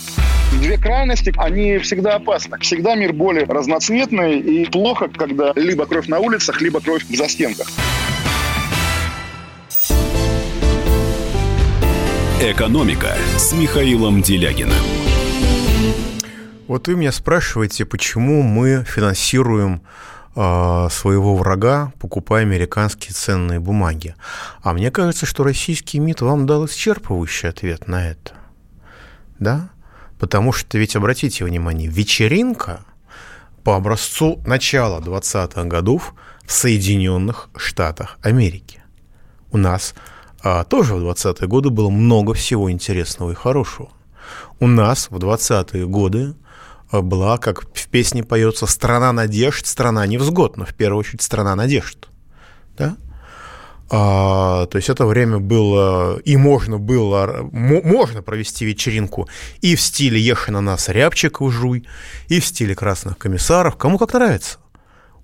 Две 0.59 0.77
крайности, 0.77 1.33
они 1.37 1.77
всегда 1.79 2.15
опасны. 2.15 2.57
Всегда 2.59 2.95
мир 2.95 3.13
более 3.13 3.45
разноцветный 3.45 4.39
и 4.39 4.65
плохо, 4.69 5.07
когда 5.07 5.53
либо 5.55 5.85
кровь 5.85 6.07
на 6.07 6.19
улицах, 6.19 6.61
либо 6.61 6.81
кровь 6.81 7.03
в 7.05 7.15
застенках. 7.15 7.67
«Экономика» 12.41 13.15
с 13.37 13.53
Михаилом 13.53 14.21
Делягиным. 14.21 14.73
Вот 16.67 16.87
вы 16.87 16.95
меня 16.95 17.11
спрашиваете, 17.11 17.85
почему 17.85 18.41
мы 18.41 18.85
финансируем 18.85 19.81
э, 20.35 20.87
своего 20.89 21.35
врага, 21.35 21.91
покупая 21.99 22.43
американские 22.43 23.13
ценные 23.13 23.59
бумаги. 23.59 24.15
А 24.63 24.73
мне 24.73 24.89
кажется, 24.89 25.25
что 25.25 25.43
российский 25.43 25.99
МИД 25.99 26.21
вам 26.21 26.45
дал 26.45 26.65
исчерпывающий 26.65 27.49
ответ 27.49 27.87
на 27.87 28.09
это. 28.09 28.33
Да? 29.37 29.70
Потому 30.21 30.53
что 30.53 30.77
ведь, 30.77 30.95
обратите 30.95 31.43
внимание, 31.43 31.89
вечеринка 31.89 32.85
по 33.63 33.75
образцу 33.75 34.39
начала 34.45 35.01
20-х 35.01 35.63
годов 35.63 36.13
в 36.45 36.51
Соединенных 36.51 37.49
Штатах 37.55 38.19
Америки. 38.21 38.83
У 39.51 39.57
нас 39.57 39.95
а, 40.43 40.63
тоже 40.63 40.93
в 40.93 40.99
20-е 40.99 41.47
годы 41.47 41.71
было 41.71 41.89
много 41.89 42.35
всего 42.35 42.69
интересного 42.69 43.31
и 43.31 43.33
хорошего. 43.33 43.89
У 44.59 44.67
нас 44.67 45.07
в 45.09 45.17
20-е 45.17 45.87
годы 45.87 46.35
а, 46.91 47.01
была, 47.01 47.39
как 47.39 47.63
в 47.73 47.87
песне 47.87 48.23
поется, 48.23 48.67
«Страна 48.67 49.11
надежд, 49.13 49.65
страна 49.65 50.05
невзгод», 50.05 50.55
но 50.55 50.65
в 50.65 50.75
первую 50.75 50.99
очередь 50.99 51.23
«Страна 51.23 51.55
надежд». 51.55 52.09
Да? 52.77 52.95
А, 53.93 54.67
то 54.67 54.77
есть 54.77 54.89
это 54.89 55.05
время 55.05 55.39
было, 55.39 56.17
и 56.19 56.37
можно 56.37 56.77
было, 56.77 57.49
можно 57.51 58.21
провести 58.21 58.63
вечеринку 58.63 59.27
и 59.59 59.75
в 59.75 59.81
стиле 59.81 60.17
«Ехай 60.17 60.53
на 60.53 60.61
нас, 60.61 60.87
Рябчиков, 60.87 61.51
жуй», 61.51 61.85
и 62.29 62.39
в 62.39 62.45
стиле 62.45 62.73
«Красных 62.73 63.17
комиссаров», 63.17 63.75
кому 63.75 63.97
как 63.97 64.13
нравится. 64.13 64.59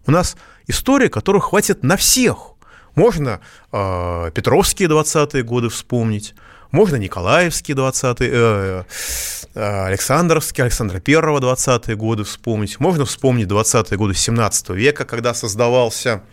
У 0.06 0.12
нас 0.12 0.36
история, 0.68 1.08
которую 1.08 1.42
хватит 1.42 1.82
на 1.82 1.96
всех. 1.96 2.56
Можно 2.94 3.40
э, 3.72 4.32
Петровские 4.34 4.90
20-е 4.90 5.44
годы 5.44 5.70
вспомнить, 5.70 6.36
можно 6.72 6.98
Николаевские 6.98 7.78
20-е, 7.78 8.30
э, 8.34 8.84
э, 9.56 9.86
Александровские, 9.86 10.64
Александра 10.64 11.00
Первого 11.00 11.40
20-е 11.40 11.96
годы 11.96 12.26
вспомнить, 12.26 12.82
можно 12.82 13.06
вспомнить 13.06 13.48
20-е 13.48 13.98
годы 13.98 14.14
17 14.14 14.70
века, 14.72 15.06
когда 15.06 15.34
создавался 15.34 16.24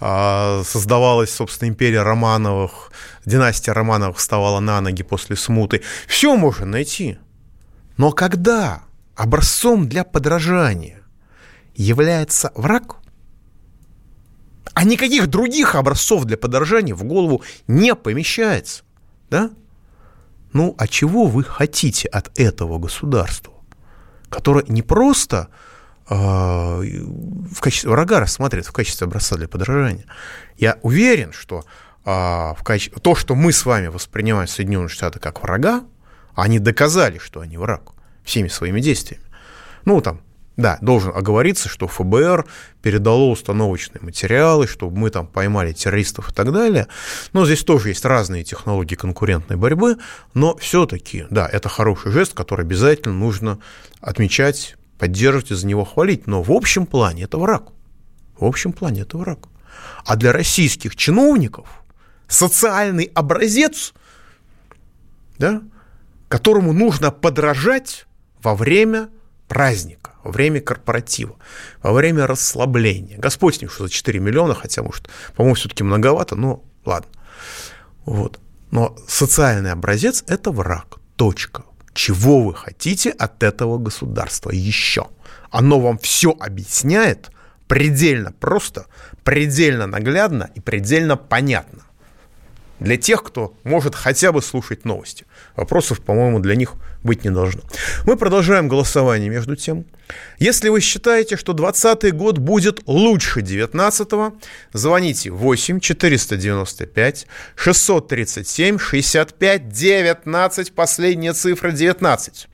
создавалась, 0.00 1.30
собственно, 1.30 1.68
империя 1.68 2.02
Романовых, 2.02 2.92
династия 3.24 3.72
Романовых 3.72 4.18
вставала 4.18 4.60
на 4.60 4.80
ноги 4.80 5.02
после 5.02 5.36
смуты. 5.36 5.82
Все 6.06 6.36
можно 6.36 6.66
найти. 6.66 7.18
Но 7.96 8.12
когда 8.12 8.82
образцом 9.14 9.88
для 9.88 10.04
подражания 10.04 11.00
является 11.74 12.52
враг, 12.54 12.96
а 14.74 14.84
никаких 14.84 15.28
других 15.28 15.76
образцов 15.76 16.24
для 16.24 16.36
подражания 16.36 16.94
в 16.94 17.04
голову 17.04 17.42
не 17.68 17.94
помещается, 17.94 18.82
да? 19.30 19.50
Ну, 20.52 20.74
а 20.78 20.86
чего 20.88 21.26
вы 21.26 21.44
хотите 21.44 22.08
от 22.08 22.36
этого 22.38 22.78
государства, 22.78 23.54
которое 24.28 24.64
не 24.68 24.82
просто 24.82 25.48
а, 25.48 25.63
в 26.08 27.60
качестве 27.60 27.90
врага 27.90 28.20
рассматривает 28.20 28.66
в 28.66 28.72
качестве 28.72 29.06
образца 29.06 29.36
для 29.36 29.48
подражания. 29.48 30.04
Я 30.56 30.78
уверен, 30.82 31.32
что 31.32 31.64
а, 32.04 32.54
в 32.54 32.62
качестве, 32.62 33.00
то, 33.00 33.14
что 33.14 33.34
мы 33.34 33.52
с 33.52 33.64
вами 33.64 33.86
воспринимаем 33.86 34.46
Соединенные 34.46 34.88
Штаты 34.88 35.18
как 35.18 35.42
врага, 35.42 35.84
они 36.34 36.58
доказали, 36.58 37.18
что 37.18 37.40
они 37.40 37.56
враг 37.56 37.92
всеми 38.24 38.48
своими 38.48 38.80
действиями. 38.80 39.24
Ну, 39.84 40.00
там, 40.00 40.20
да, 40.56 40.78
должен 40.80 41.10
оговориться, 41.14 41.68
что 41.68 41.88
ФБР 41.88 42.46
передало 42.82 43.30
установочные 43.30 44.02
материалы, 44.02 44.66
чтобы 44.66 44.96
мы 44.98 45.10
там 45.10 45.26
поймали 45.26 45.72
террористов 45.72 46.30
и 46.30 46.32
так 46.32 46.52
далее. 46.52 46.86
Но 47.32 47.44
здесь 47.44 47.64
тоже 47.64 47.88
есть 47.88 48.04
разные 48.04 48.44
технологии 48.44 48.94
конкурентной 48.94 49.56
борьбы, 49.56 49.96
но 50.32 50.56
все-таки, 50.56 51.26
да, 51.30 51.48
это 51.50 51.68
хороший 51.68 52.12
жест, 52.12 52.34
который 52.34 52.64
обязательно 52.64 53.14
нужно 53.14 53.58
отмечать, 54.00 54.76
поддерживать 54.98 55.50
и 55.50 55.54
за 55.54 55.66
него 55.66 55.84
хвалить. 55.84 56.26
Но 56.26 56.42
в 56.42 56.50
общем 56.50 56.86
плане 56.86 57.24
это 57.24 57.38
враг. 57.38 57.72
В 58.38 58.44
общем 58.44 58.72
плане 58.72 59.02
это 59.02 59.18
враг. 59.18 59.48
А 60.04 60.16
для 60.16 60.32
российских 60.32 60.96
чиновников 60.96 61.68
социальный 62.28 63.10
образец, 63.14 63.92
да, 65.38 65.62
которому 66.28 66.72
нужно 66.72 67.10
подражать 67.10 68.06
во 68.42 68.54
время 68.54 69.08
праздника, 69.48 70.12
во 70.22 70.30
время 70.30 70.60
корпоратива, 70.60 71.36
во 71.82 71.92
время 71.92 72.26
расслабления. 72.26 73.18
Господь 73.18 73.56
с 73.56 73.60
ним, 73.60 73.70
что 73.70 73.84
за 73.84 73.90
4 73.90 74.18
миллиона, 74.20 74.54
хотя, 74.54 74.82
может, 74.82 75.08
по-моему, 75.36 75.54
все-таки 75.54 75.84
многовато, 75.84 76.34
но 76.36 76.62
ладно. 76.84 77.10
Вот. 78.04 78.40
Но 78.70 78.96
социальный 79.06 79.72
образец– 79.72 80.24
это 80.26 80.50
враг. 80.50 80.98
Точка. 81.16 81.64
Чего 81.94 82.42
вы 82.42 82.54
хотите 82.54 83.10
от 83.10 83.42
этого 83.42 83.78
государства 83.78 84.50
еще? 84.50 85.06
Оно 85.50 85.80
вам 85.80 85.98
все 85.98 86.30
объясняет 86.38 87.30
предельно 87.68 88.32
просто, 88.32 88.86
предельно 89.22 89.86
наглядно 89.86 90.50
и 90.54 90.60
предельно 90.60 91.16
понятно. 91.16 91.82
Для 92.80 92.96
тех, 92.96 93.22
кто 93.22 93.56
может 93.62 93.94
хотя 93.94 94.32
бы 94.32 94.42
слушать 94.42 94.84
новости. 94.84 95.24
Вопросов, 95.54 96.02
по-моему, 96.02 96.40
для 96.40 96.56
них 96.56 96.74
быть 97.04 97.22
не 97.22 97.30
должно. 97.30 97.62
Мы 98.04 98.16
продолжаем 98.16 98.66
голосование 98.66 99.28
между 99.28 99.54
тем. 99.54 99.84
Если 100.38 100.70
вы 100.70 100.80
считаете, 100.80 101.36
что 101.36 101.52
2020 101.52 102.14
год 102.14 102.38
будет 102.38 102.80
лучше 102.86 103.42
19 103.42 104.08
звоните 104.72 105.30
8 105.30 105.80
495 105.80 107.26
637 107.54 108.78
65 108.78 109.68
19, 109.68 110.72
последняя 110.72 111.32
цифра 111.34 111.70
19. 111.70 112.48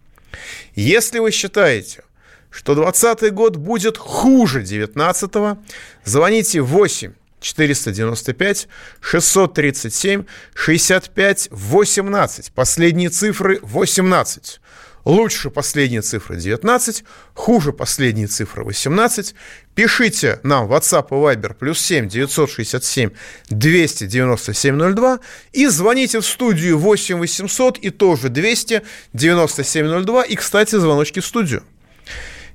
Если 0.74 1.18
вы 1.20 1.30
считаете, 1.30 2.02
что 2.50 2.74
2020 2.74 3.32
год 3.32 3.56
будет 3.56 3.96
хуже 3.96 4.62
19 4.62 5.58
звоните 6.04 6.60
8 6.60 7.12
495 7.40 8.68
637 9.00 10.24
65 10.54 11.48
18. 11.50 12.52
Последние 12.52 13.08
цифры 13.08 13.58
18. 13.62 14.60
Лучше 15.04 15.48
последние 15.50 16.02
цифры 16.02 16.36
19, 16.36 17.04
хуже 17.34 17.72
последние 17.72 18.26
цифры 18.26 18.64
18. 18.64 19.34
Пишите 19.74 20.40
нам 20.42 20.66
в 20.66 20.72
WhatsApp 20.72 21.08
и 21.08 21.14
Viber 21.14 21.54
плюс 21.54 21.80
7 21.80 22.08
967 22.08 23.10
297 23.48 24.94
02 24.94 25.20
и 25.52 25.66
звоните 25.68 26.20
в 26.20 26.26
студию 26.26 26.78
8 26.78 27.18
800 27.18 27.78
и 27.78 27.90
тоже 27.90 28.28
297 28.28 30.04
02. 30.04 30.22
И, 30.24 30.36
кстати, 30.36 30.76
звоночки 30.76 31.20
в 31.20 31.26
студию. 31.26 31.64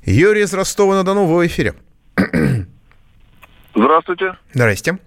Юрий 0.03 0.43
из 0.43 0.53
Ростова-на-Дону 0.53 1.25
в 1.25 1.47
эфире. 1.47 1.73
Здравствуйте. 3.75 4.35
Здрасте. 4.53 4.97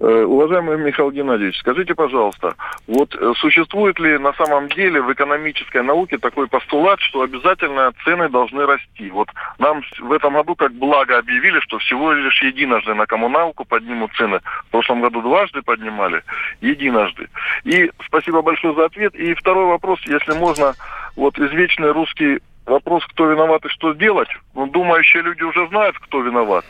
Э, 0.00 0.24
уважаемый 0.24 0.76
Михаил 0.76 1.12
Геннадьевич, 1.12 1.56
скажите, 1.60 1.94
пожалуйста, 1.94 2.54
вот 2.88 3.14
э, 3.14 3.32
существует 3.36 3.98
ли 4.00 4.18
на 4.18 4.32
самом 4.32 4.68
деле 4.68 5.00
в 5.00 5.12
экономической 5.12 5.84
науке 5.84 6.18
такой 6.18 6.48
постулат, 6.48 6.98
что 7.00 7.22
обязательно 7.22 7.92
цены 8.04 8.28
должны 8.28 8.66
расти? 8.66 9.08
Вот 9.10 9.28
нам 9.58 9.82
в 10.00 10.12
этом 10.12 10.34
году 10.34 10.56
как 10.56 10.72
благо 10.72 11.16
объявили, 11.16 11.60
что 11.60 11.78
всего 11.78 12.12
лишь 12.12 12.42
единожды 12.42 12.92
на 12.92 13.06
коммуналку 13.06 13.64
поднимут 13.64 14.12
цены. 14.14 14.40
В 14.66 14.70
прошлом 14.72 15.00
году 15.00 15.22
дважды 15.22 15.62
поднимали, 15.62 16.24
единожды. 16.60 17.28
И 17.62 17.88
спасибо 18.04 18.42
большое 18.42 18.74
за 18.74 18.86
ответ. 18.86 19.14
И 19.14 19.32
второй 19.34 19.66
вопрос, 19.66 20.00
если 20.06 20.32
можно, 20.32 20.74
вот 21.14 21.38
извечный 21.38 21.92
русский 21.92 22.40
вопрос, 22.66 23.04
кто 23.06 23.30
виноват 23.30 23.64
и 23.64 23.68
что 23.68 23.92
делать. 23.92 24.28
Ну, 24.54 24.66
думающие 24.66 25.22
люди 25.22 25.44
уже 25.44 25.68
знают, 25.68 25.96
кто 26.00 26.20
виноват. 26.20 26.64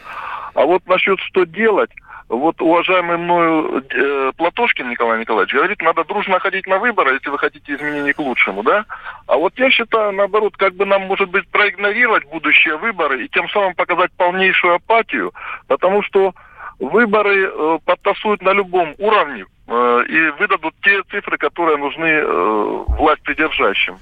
А 0.54 0.64
вот 0.64 0.86
насчет 0.86 1.18
что 1.20 1.44
делать, 1.44 1.90
вот 2.28 2.60
уважаемый 2.62 3.18
мною 3.18 3.84
э, 3.90 4.32
Платошкин 4.36 4.88
Николай 4.88 5.20
Николаевич 5.20 5.52
говорит, 5.52 5.82
надо 5.82 6.04
дружно 6.04 6.38
ходить 6.38 6.66
на 6.66 6.78
выборы, 6.78 7.14
если 7.14 7.28
вы 7.28 7.38
хотите 7.38 7.74
изменений 7.74 8.12
к 8.12 8.18
лучшему, 8.18 8.62
да? 8.62 8.86
А 9.26 9.36
вот 9.36 9.52
я 9.58 9.70
считаю, 9.70 10.12
наоборот, 10.12 10.56
как 10.56 10.74
бы 10.74 10.86
нам, 10.86 11.02
может 11.02 11.28
быть, 11.28 11.46
проигнорировать 11.48 12.24
будущие 12.24 12.76
выборы 12.78 13.24
и 13.24 13.28
тем 13.28 13.48
самым 13.50 13.74
показать 13.74 14.10
полнейшую 14.12 14.74
апатию, 14.74 15.34
потому 15.66 16.02
что 16.02 16.34
выборы 16.78 17.46
э, 17.46 17.78
подтасуют 17.84 18.42
на 18.42 18.52
любом 18.52 18.94
уровне 18.98 19.44
э, 19.66 20.04
и 20.08 20.40
выдадут 20.40 20.74
те 20.82 21.02
цифры, 21.10 21.36
которые 21.36 21.76
нужны 21.76 22.06
э, 22.06 22.84
власть 22.88 23.22
придержащим. 23.22 23.98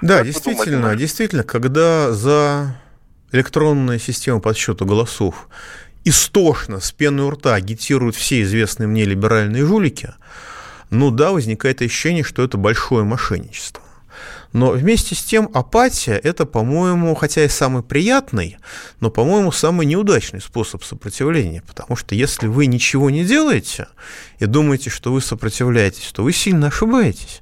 Да, 0.00 0.18
как 0.18 0.26
действительно, 0.26 0.96
действительно, 0.96 1.44
когда 1.44 2.10
за 2.10 2.76
электронная 3.32 3.98
система 3.98 4.40
подсчета 4.40 4.84
голосов 4.84 5.48
истошно, 6.04 6.80
с 6.80 6.92
пеной 6.92 7.26
у 7.26 7.30
рта 7.30 7.54
агитируют 7.54 8.16
все 8.16 8.42
известные 8.42 8.86
мне 8.86 9.04
либеральные 9.04 9.64
жулики, 9.64 10.14
ну 10.90 11.10
да, 11.10 11.32
возникает 11.32 11.80
ощущение, 11.80 12.24
что 12.24 12.42
это 12.42 12.58
большое 12.58 13.04
мошенничество. 13.04 13.82
Но 14.52 14.72
вместе 14.72 15.14
с 15.14 15.22
тем 15.22 15.48
апатия– 15.54 16.20
это, 16.22 16.44
по-моему, 16.44 17.14
хотя 17.14 17.42
и 17.44 17.48
самый 17.48 17.82
приятный, 17.82 18.58
но, 19.00 19.10
по-моему, 19.10 19.50
самый 19.50 19.86
неудачный 19.86 20.42
способ 20.42 20.84
сопротивления. 20.84 21.62
Потому 21.66 21.96
что 21.96 22.14
если 22.14 22.48
вы 22.48 22.66
ничего 22.66 23.08
не 23.08 23.24
делаете 23.24 23.88
и 24.38 24.44
думаете, 24.44 24.90
что 24.90 25.10
вы 25.10 25.22
сопротивляетесь, 25.22 26.12
то 26.12 26.22
вы 26.22 26.34
сильно 26.34 26.66
ошибаетесь. 26.66 27.40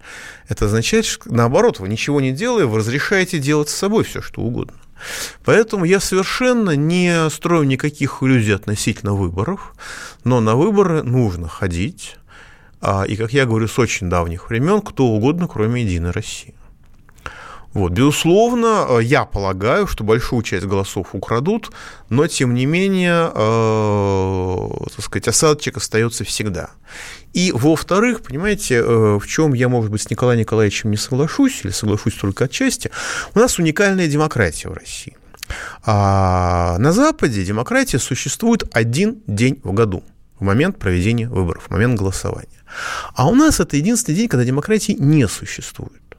Это 0.49 0.67
означает, 0.67 1.05
что 1.05 1.33
наоборот, 1.35 1.81
вы 1.81 1.89
ничего 1.89 2.21
не 2.21 2.31
делая, 2.31 2.67
вы 2.67 2.79
разрешаете 2.79 3.41
делать 3.41 3.71
с 3.71 3.75
собой 3.75 4.05
все, 4.05 4.23
что 4.23 4.43
угодно. 4.43 4.77
Поэтому 5.45 5.85
я 5.85 6.01
совершенно 6.01 6.77
не 6.77 7.29
строю 7.31 7.65
никаких 7.65 8.23
иллюзий 8.23 8.53
относительно 8.53 9.15
выборов, 9.15 9.75
но 10.25 10.41
на 10.41 10.57
выборы 10.57 11.03
нужно 11.03 11.49
ходить, 11.49 12.17
а, 12.81 13.05
и, 13.05 13.17
как 13.17 13.33
я 13.33 13.47
говорю, 13.47 13.69
с 13.69 13.79
очень 13.79 14.09
давних 14.09 14.49
времен, 14.49 14.81
кто 14.81 15.07
угодно, 15.07 15.49
кроме 15.49 15.83
«Единой 15.83 16.11
России». 16.11 16.55
Вот, 17.73 17.93
безусловно, 17.93 18.87
э, 18.89 19.03
я 19.03 19.25
полагаю, 19.25 19.87
что 19.87 20.03
большую 20.03 20.43
часть 20.43 20.67
голосов 20.67 21.15
украдут, 21.15 21.71
но 22.09 22.27
тем 22.27 22.53
не 22.53 22.67
менее, 22.67 23.31
э, 23.33 24.69
так 24.97 25.05
сказать, 25.05 25.29
осадочек 25.29 25.77
остается 25.77 26.25
всегда. 26.25 26.71
И 27.33 27.53
во-вторых, 27.53 28.23
понимаете, 28.23 28.77
э, 28.77 29.19
в 29.19 29.27
чем 29.29 29.55
я, 29.55 29.69
может 29.69 29.93
быть, 29.93 30.03
с 30.03 30.11
Николаем 30.11 30.41
Николаевичем 30.41 30.91
не 30.91 30.97
соглашусь, 30.97 31.61
или 31.63 31.71
соглашусь 31.71 32.15
только 32.15 32.47
отчасти, 32.47 32.91
у 33.35 33.39
нас 33.39 33.59
уникальная 33.59 34.09
демократия 34.09 34.69
в 34.69 34.73
России. 34.73 35.17
А 35.85 36.77
на 36.79 36.93
Западе 36.93 37.45
демократия 37.45 38.01
существует 38.01 38.65
один 38.73 39.23
день 39.29 39.61
в 39.63 39.73
году, 39.73 40.03
в 40.41 40.45
момент 40.45 40.79
проведения 40.79 41.29
выборов, 41.29 41.67
в 41.69 41.71
момент 41.71 41.99
голосования. 41.99 42.49
А 43.15 43.29
у 43.29 43.35
нас 43.37 43.61
это 43.61 43.77
единственный 43.77 44.17
день, 44.17 44.29
когда 44.29 44.45
демократии 44.45 44.97
не 44.99 45.29
существует. 45.29 46.10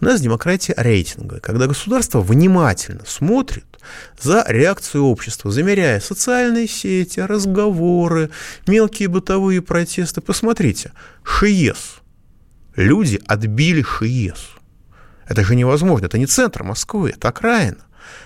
У 0.00 0.04
нас 0.04 0.20
демократия 0.20 0.74
рейтинга, 0.76 1.40
когда 1.40 1.66
государство 1.66 2.20
внимательно 2.20 3.04
смотрит 3.06 3.64
за 4.20 4.44
реакцией 4.48 5.02
общества, 5.02 5.50
замеряя 5.50 6.00
социальные 6.00 6.68
сети, 6.68 7.20
разговоры, 7.20 8.30
мелкие 8.66 9.08
бытовые 9.08 9.62
протесты. 9.62 10.20
Посмотрите, 10.20 10.92
ШИЕС. 11.24 11.96
Люди 12.76 13.20
отбили 13.26 13.82
ШИЕС. 13.82 14.50
Это 15.28 15.44
же 15.44 15.56
невозможно. 15.56 16.06
Это 16.06 16.18
не 16.18 16.26
центр 16.26 16.62
Москвы, 16.62 17.10
это 17.10 17.28
окраина. 17.28 17.78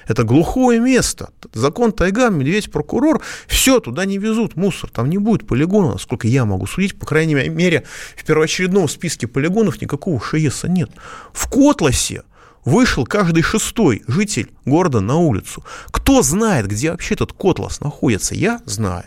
Это 0.07 0.25
глухое 0.25 0.81
место. 0.81 1.31
Закон 1.53 1.93
тайга, 1.93 2.31
медведь, 2.31 2.71
прокурор. 2.71 3.23
Все, 3.47 3.81
туда 3.81 4.05
не 4.05 4.19
везут 4.19 4.57
мусор. 4.57 4.91
Там 4.91 5.09
не 5.11 5.19
будет 5.19 5.47
полигона, 5.47 5.93
насколько 5.93 6.27
я 6.29 6.45
могу 6.45 6.67
судить. 6.67 6.99
По 6.99 7.07
крайней 7.07 7.35
мере, 7.35 7.85
в 8.17 8.25
первоочередном 8.25 8.89
списке 8.89 9.27
полигонов 9.27 9.81
никакого 9.81 10.21
ШИЕСа 10.21 10.69
нет. 10.69 10.91
В 11.33 11.49
Котласе 11.49 12.23
вышел 12.65 13.05
каждый 13.07 13.43
шестой 13.43 14.03
житель 14.07 14.51
города 14.65 15.01
на 15.01 15.17
улицу. 15.17 15.65
Кто 15.91 16.23
знает, 16.23 16.67
где 16.67 16.91
вообще 16.91 17.15
этот 17.15 17.33
Котлас 17.33 17.81
находится? 17.81 18.35
Я 18.35 18.61
знаю. 18.65 19.07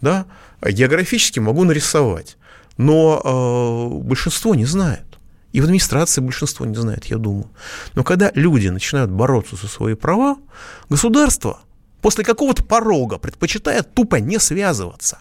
Да? 0.00 0.26
Географически 0.62 1.38
могу 1.38 1.64
нарисовать. 1.64 2.36
Но 2.76 3.20
э, 3.22 4.04
большинство 4.04 4.54
не 4.54 4.64
знает. 4.64 5.11
И 5.52 5.60
в 5.60 5.64
администрации 5.64 6.20
большинство 6.20 6.66
не 6.66 6.74
знает, 6.74 7.04
я 7.06 7.18
думаю. 7.18 7.50
Но 7.94 8.04
когда 8.04 8.32
люди 8.34 8.68
начинают 8.68 9.10
бороться 9.10 9.56
за 9.56 9.68
свои 9.68 9.94
права, 9.94 10.36
государство 10.88 11.60
после 12.00 12.24
какого-то 12.24 12.64
порога 12.64 13.18
предпочитает 13.18 13.94
тупо 13.94 14.16
не 14.16 14.38
связываться. 14.38 15.18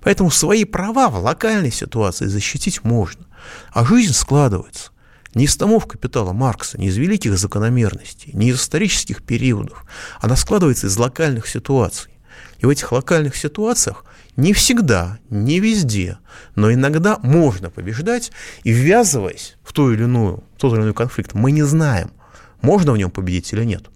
Поэтому 0.00 0.30
свои 0.30 0.64
права 0.64 1.08
в 1.08 1.22
локальной 1.22 1.70
ситуации 1.70 2.26
защитить 2.26 2.84
можно. 2.84 3.26
А 3.72 3.84
жизнь 3.84 4.12
складывается 4.12 4.90
не 5.34 5.44
из 5.44 5.56
томов 5.56 5.86
капитала 5.86 6.32
Маркса, 6.32 6.78
не 6.78 6.88
из 6.88 6.96
великих 6.96 7.38
закономерностей, 7.38 8.32
не 8.32 8.48
из 8.48 8.56
исторических 8.60 9.22
периодов. 9.22 9.84
Она 10.20 10.36
складывается 10.36 10.86
из 10.86 10.96
локальных 10.96 11.46
ситуаций. 11.46 12.12
И 12.58 12.66
в 12.66 12.68
этих 12.68 12.90
локальных 12.92 13.36
ситуациях 13.36 14.04
не 14.38 14.52
всегда, 14.52 15.18
не 15.30 15.58
везде, 15.58 16.18
но 16.54 16.72
иногда 16.72 17.18
можно 17.22 17.70
побеждать, 17.70 18.30
и 18.62 18.70
ввязываясь 18.70 19.56
в 19.64 19.72
ту 19.72 19.92
или 19.92 20.04
иную, 20.04 20.44
в 20.56 20.60
тот 20.60 20.74
или 20.74 20.82
иной 20.82 20.94
конфликт, 20.94 21.34
мы 21.34 21.50
не 21.50 21.64
знаем, 21.64 22.12
можно 22.62 22.92
в 22.92 22.96
нем 22.96 23.10
победить 23.10 23.52
или 23.52 23.64
нет. 23.64 23.86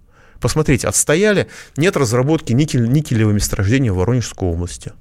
Посмотрите, 0.40 0.88
отстояли, 0.88 1.46
нет 1.76 1.96
разработки 1.96 2.52
никель, 2.52 2.90
никелевого 2.90 3.33
месторождения 3.33 3.92
в 3.92 3.96
Воронежской 3.96 4.48
области. 4.48 4.92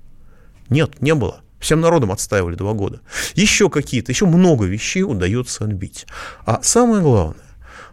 Нет, 0.69 1.01
не 1.01 1.15
было. 1.15 1.41
Всем 1.59 1.81
народом 1.81 2.11
отстаивали 2.11 2.55
два 2.55 2.73
года. 2.73 3.01
Еще 3.33 3.71
какие-то, 3.71 4.11
еще 4.11 4.27
много 4.27 4.65
вещей 4.65 5.01
удается 5.01 5.63
отбить. 5.63 6.05
А 6.45 6.59
самое 6.61 7.01
главное, 7.01 7.43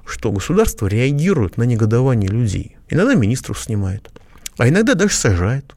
что 0.04 0.30
государство 0.32 0.86
реагирует 0.86 1.56
на 1.56 1.62
негодование 1.62 2.28
людей. 2.28 2.76
Иногда 2.90 3.14
министров 3.14 3.58
снимает, 3.58 4.10
а 4.58 4.68
иногда 4.68 4.92
даже 4.92 5.14
сажает. 5.14 5.74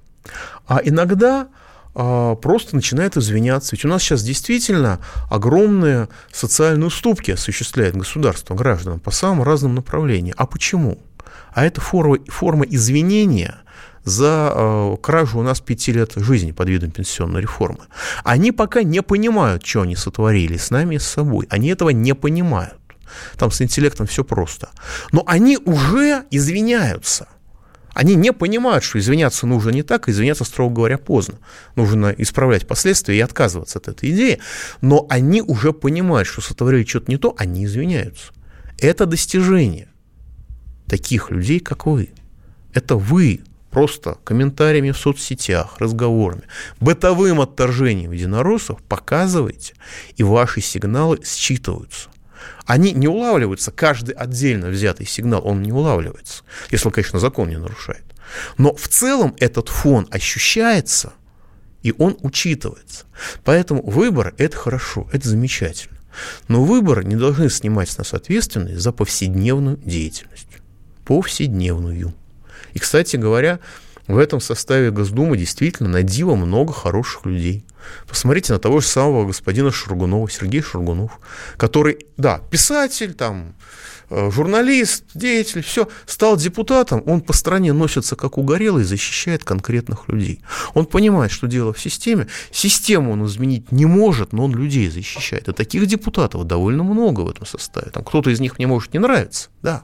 А 0.67 0.81
иногда 0.83 1.47
просто 1.93 2.75
начинает 2.75 3.17
извиняться. 3.17 3.75
Ведь 3.75 3.85
у 3.85 3.87
нас 3.87 4.01
сейчас 4.01 4.23
действительно 4.23 4.99
огромные 5.29 6.09
социальные 6.31 6.87
уступки 6.87 7.31
осуществляет 7.31 7.95
государство 7.95 8.55
гражданам 8.55 8.99
по 8.99 9.11
самым 9.11 9.43
разным 9.43 9.75
направлениям. 9.75 10.35
А 10.37 10.45
почему? 10.45 10.99
А 11.53 11.65
это 11.65 11.81
форма, 11.81 12.17
форма 12.27 12.65
извинения 12.65 13.61
за 14.03 14.51
э, 14.53 14.97
кражу 15.01 15.39
у 15.39 15.43
нас 15.43 15.59
пяти 15.61 15.91
лет 15.91 16.13
жизни 16.15 16.51
под 16.51 16.69
видом 16.69 16.91
пенсионной 16.91 17.41
реформы. 17.41 17.85
Они 18.23 18.51
пока 18.51 18.83
не 18.83 19.01
понимают, 19.01 19.65
что 19.65 19.81
они 19.81 19.95
сотворили 19.95 20.57
с 20.57 20.71
нами 20.71 20.95
и 20.95 20.99
с 20.99 21.07
собой. 21.07 21.47
Они 21.49 21.69
этого 21.69 21.89
не 21.89 22.15
понимают. 22.15 22.77
Там 23.37 23.51
с 23.51 23.61
интеллектом 23.61 24.07
все 24.07 24.23
просто. 24.23 24.69
Но 25.11 25.23
они 25.27 25.57
уже 25.57 26.23
извиняются– 26.31 27.27
они 27.93 28.15
не 28.15 28.31
понимают, 28.31 28.83
что 28.83 28.99
извиняться 28.99 29.45
нужно 29.45 29.69
не 29.71 29.83
так, 29.83 30.07
извиняться, 30.07 30.43
строго 30.43 30.75
говоря, 30.75 30.97
поздно. 30.97 31.39
Нужно 31.75 32.13
исправлять 32.17 32.67
последствия 32.67 33.17
и 33.17 33.21
отказываться 33.21 33.79
от 33.79 33.87
этой 33.87 34.11
идеи. 34.11 34.39
Но 34.81 35.05
они 35.09 35.41
уже 35.41 35.73
понимают, 35.73 36.27
что 36.27 36.41
сотворили 36.41 36.85
что-то 36.85 37.11
не 37.11 37.17
то, 37.17 37.35
они 37.37 37.65
извиняются. 37.65 38.31
Это 38.79 39.05
достижение 39.05 39.89
таких 40.87 41.31
людей, 41.31 41.59
как 41.59 41.85
вы. 41.85 42.11
Это 42.73 42.95
вы 42.95 43.41
просто 43.69 44.17
комментариями 44.23 44.91
в 44.91 44.97
соцсетях, 44.97 45.77
разговорами, 45.79 46.43
бытовым 46.79 47.41
отторжением 47.41 48.11
единороссов 48.11 48.81
показываете, 48.83 49.73
и 50.17 50.23
ваши 50.23 50.61
сигналы 50.61 51.19
считываются 51.23 52.10
они 52.65 52.91
не 52.93 53.07
улавливаются, 53.07 53.71
каждый 53.71 54.15
отдельно 54.15 54.69
взятый 54.69 55.05
сигнал, 55.05 55.41
он 55.45 55.61
не 55.61 55.71
улавливается, 55.71 56.43
если 56.69 56.87
он, 56.87 56.93
конечно, 56.93 57.19
закон 57.19 57.49
не 57.49 57.57
нарушает. 57.57 58.03
Но 58.57 58.73
в 58.73 58.87
целом 58.87 59.35
этот 59.39 59.69
фон 59.69 60.07
ощущается, 60.11 61.13
и 61.83 61.93
он 61.97 62.17
учитывается. 62.21 63.05
Поэтому 63.43 63.83
выбор– 63.83 64.33
это 64.37 64.55
хорошо, 64.55 65.09
это 65.11 65.27
замечательно. 65.27 65.97
Но 66.47 66.63
выборы 66.63 67.03
не 67.03 67.15
должны 67.15 67.49
снимать 67.49 67.89
с 67.89 67.97
нас 67.97 68.13
ответственность 68.13 68.81
за 68.81 68.91
повседневную 68.91 69.77
деятельность. 69.77 70.47
Повседневную. 71.05 72.13
И, 72.73 72.79
кстати 72.79 73.15
говоря, 73.15 73.59
в 74.07 74.17
этом 74.17 74.41
составе 74.41 74.91
Госдумы 74.91 75.37
действительно 75.37 75.89
на 75.89 76.03
диво 76.03 76.35
много 76.35 76.73
хороших 76.73 77.25
людей. 77.25 77.65
Посмотрите 78.07 78.53
на 78.53 78.59
того 78.59 78.81
же 78.81 78.87
самого 78.87 79.25
господина 79.25 79.71
Шургунова, 79.71 80.29
Сергея 80.29 80.61
Шургунов, 80.61 81.19
который, 81.57 82.05
да, 82.17 82.39
писатель, 82.49 83.13
там, 83.13 83.55
э, 84.09 84.29
журналист, 84.31 85.05
деятель, 85.13 85.61
все, 85.61 85.87
стал 86.05 86.37
депутатом, 86.37 87.03
он 87.05 87.21
по 87.21 87.33
стране 87.33 87.73
носится 87.73 88.15
как 88.15 88.37
угорелый, 88.37 88.83
защищает 88.83 89.43
конкретных 89.43 90.07
людей. 90.07 90.41
Он 90.73 90.85
понимает, 90.85 91.31
что 91.31 91.47
дело 91.47 91.73
в 91.73 91.79
системе. 91.79 92.27
Систему 92.51 93.11
он 93.11 93.25
изменить 93.25 93.71
не 93.71 93.85
может, 93.85 94.33
но 94.33 94.45
он 94.45 94.55
людей 94.55 94.89
защищает. 94.89 95.47
И 95.47 95.53
таких 95.53 95.85
депутатов 95.87 96.45
довольно 96.45 96.83
много 96.83 97.21
в 97.21 97.29
этом 97.29 97.45
составе. 97.45 97.91
Там 97.91 98.03
кто-то 98.03 98.29
из 98.29 98.39
них 98.39 98.57
мне 98.57 98.67
может 98.67 98.93
не 98.93 98.99
нравиться, 98.99 99.49
да, 99.61 99.83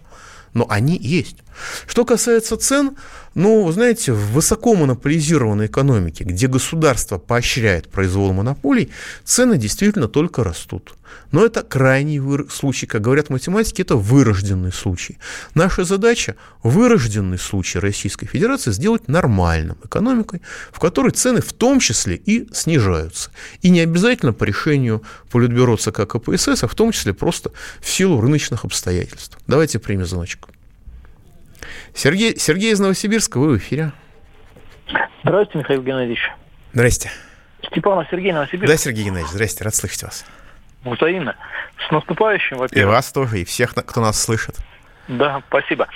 но 0.53 0.65
они 0.69 0.97
есть. 0.97 1.37
Что 1.87 2.05
касается 2.05 2.57
цен, 2.57 2.97
ну, 3.35 3.71
знаете, 3.71 4.13
в 4.13 4.31
высоко 4.31 4.75
монополизированной 4.75 5.67
экономике, 5.67 6.23
где 6.23 6.47
государство 6.47 7.19
поощряет 7.19 7.87
произвол 7.87 8.33
монополий, 8.33 8.91
цены 9.23 9.57
действительно 9.57 10.07
только 10.07 10.43
растут. 10.43 10.95
Но 11.31 11.45
это 11.45 11.61
крайний 11.63 12.19
выр... 12.19 12.47
случай, 12.49 12.85
как 12.85 13.01
говорят 13.01 13.29
математики, 13.29 13.81
это 13.81 13.95
вырожденный 13.95 14.71
случай. 14.71 15.17
Наша 15.53 15.83
задача 15.83 16.35
вырожденный 16.63 17.37
случай 17.37 17.79
Российской 17.79 18.25
Федерации 18.25 18.71
сделать 18.71 19.07
нормальным 19.07 19.77
экономикой, 19.83 20.41
в 20.71 20.79
которой 20.79 21.11
цены 21.11 21.41
в 21.41 21.53
том 21.53 21.79
числе 21.79 22.15
и 22.15 22.47
снижаются. 22.53 23.31
И 23.61 23.69
не 23.69 23.81
обязательно 23.81 24.33
по 24.33 24.43
решению 24.45 25.03
Политбюро 25.31 25.77
ЦК 25.77 26.07
КПСС, 26.07 26.63
а 26.63 26.67
в 26.67 26.75
том 26.75 26.91
числе 26.91 27.13
просто 27.13 27.51
в 27.81 27.89
силу 27.89 28.21
рыночных 28.21 28.65
обстоятельств. 28.65 29.37
Давайте 29.47 29.79
примем 29.79 30.05
звоночек. 30.05 30.47
Сергей, 31.93 32.37
Сергей 32.37 32.71
из 32.71 32.79
Новосибирска, 32.79 33.37
вы 33.39 33.53
в 33.53 33.57
эфире. 33.57 33.91
Здравствуйте, 35.23 35.59
Михаил 35.59 35.83
Геннадьевич. 35.83 36.31
Здрасте. 36.73 37.11
Степанов 37.63 38.07
Сергей, 38.09 38.31
Новосибирск. 38.31 38.71
Да, 38.71 38.77
Сергей 38.77 39.05
Геннадьевич, 39.05 39.31
здрасте, 39.31 39.63
рад 39.63 39.75
слышать 39.75 40.03
вас. 40.03 40.25
Взаимно. 40.83 41.35
С 41.87 41.91
наступающим, 41.91 42.57
во-первых. 42.57 42.83
И 42.83 42.85
вас 42.85 43.11
тоже, 43.11 43.41
и 43.41 43.45
всех, 43.45 43.73
кто 43.73 44.01
нас 44.01 44.21
слышит. 44.21 44.55
Да, 45.07 45.41
спасибо. 45.47 45.87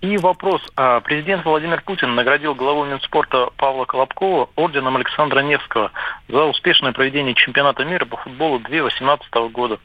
И 0.00 0.16
вопрос. 0.16 0.62
А, 0.76 1.00
президент 1.00 1.44
Владимир 1.44 1.82
Путин 1.82 2.14
наградил 2.14 2.54
главу 2.54 2.84
Минспорта 2.84 3.50
Павла 3.56 3.84
Колобкова 3.84 4.48
орденом 4.54 4.96
Александра 4.96 5.40
Невского 5.40 5.90
за 6.28 6.44
успешное 6.44 6.92
проведение 6.92 7.34
чемпионата 7.34 7.84
мира 7.84 8.04
по 8.04 8.16
футболу 8.16 8.60
2018 8.60 9.32
года. 9.52 9.80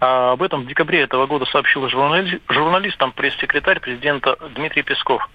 А 0.00 0.32
об 0.32 0.42
этом 0.42 0.62
в 0.62 0.66
декабре 0.66 1.02
этого 1.02 1.26
года 1.26 1.44
сообщил 1.46 1.86
журнали... 1.88 2.40
журналистам 2.48 3.12
пресс-секретарь 3.12 3.80
президента 3.80 4.36
Дмитрий 4.54 4.82
Песков. 4.82 5.28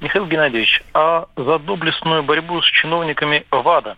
Михаил 0.00 0.26
Геннадьевич, 0.26 0.82
а 0.94 1.26
за 1.36 1.58
доблестную 1.58 2.22
борьбу 2.22 2.62
с 2.62 2.66
чиновниками 2.66 3.44
ВАДА 3.50 3.96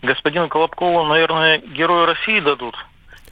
господину 0.00 0.48
Колобкову, 0.48 1.04
наверное, 1.04 1.58
Героя 1.58 2.06
России 2.06 2.40
дадут? 2.40 2.76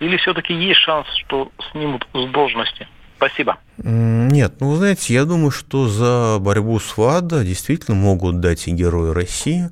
Или 0.00 0.18
все-таки 0.18 0.52
есть 0.52 0.80
шанс, 0.80 1.06
что 1.16 1.50
снимут 1.70 2.06
с 2.12 2.24
должности? 2.26 2.86
Спасибо. 3.24 3.56
Нет, 3.78 4.56
ну, 4.60 4.76
знаете, 4.76 5.14
я 5.14 5.24
думаю, 5.24 5.50
что 5.50 5.88
за 5.88 6.38
борьбу 6.40 6.78
с 6.78 6.94
ВАДА 6.98 7.42
действительно 7.42 7.96
могут 7.96 8.40
дать 8.40 8.68
и 8.68 8.70
герои 8.70 9.12
России. 9.12 9.70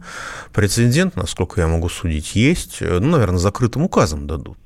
Прецедент, 0.54 1.16
насколько 1.16 1.60
я 1.60 1.68
могу 1.68 1.90
судить, 1.90 2.34
есть. 2.34 2.78
Ну, 2.80 3.00
наверное, 3.00 3.38
закрытым 3.38 3.82
указом 3.82 4.26
дадут 4.26 4.58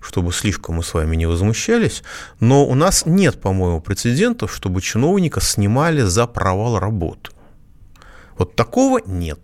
чтобы 0.00 0.32
слишком 0.32 0.76
мы 0.76 0.84
с 0.84 0.94
вами 0.94 1.16
не 1.16 1.26
возмущались, 1.26 2.04
но 2.38 2.64
у 2.64 2.74
нас 2.74 3.04
нет, 3.04 3.40
по-моему, 3.40 3.80
прецедентов, 3.80 4.54
чтобы 4.54 4.80
чиновника 4.80 5.40
снимали 5.40 6.02
за 6.02 6.26
провал 6.26 6.78
работы. 6.78 7.32
Вот 8.38 8.54
такого 8.54 9.00
нет. 9.04 9.40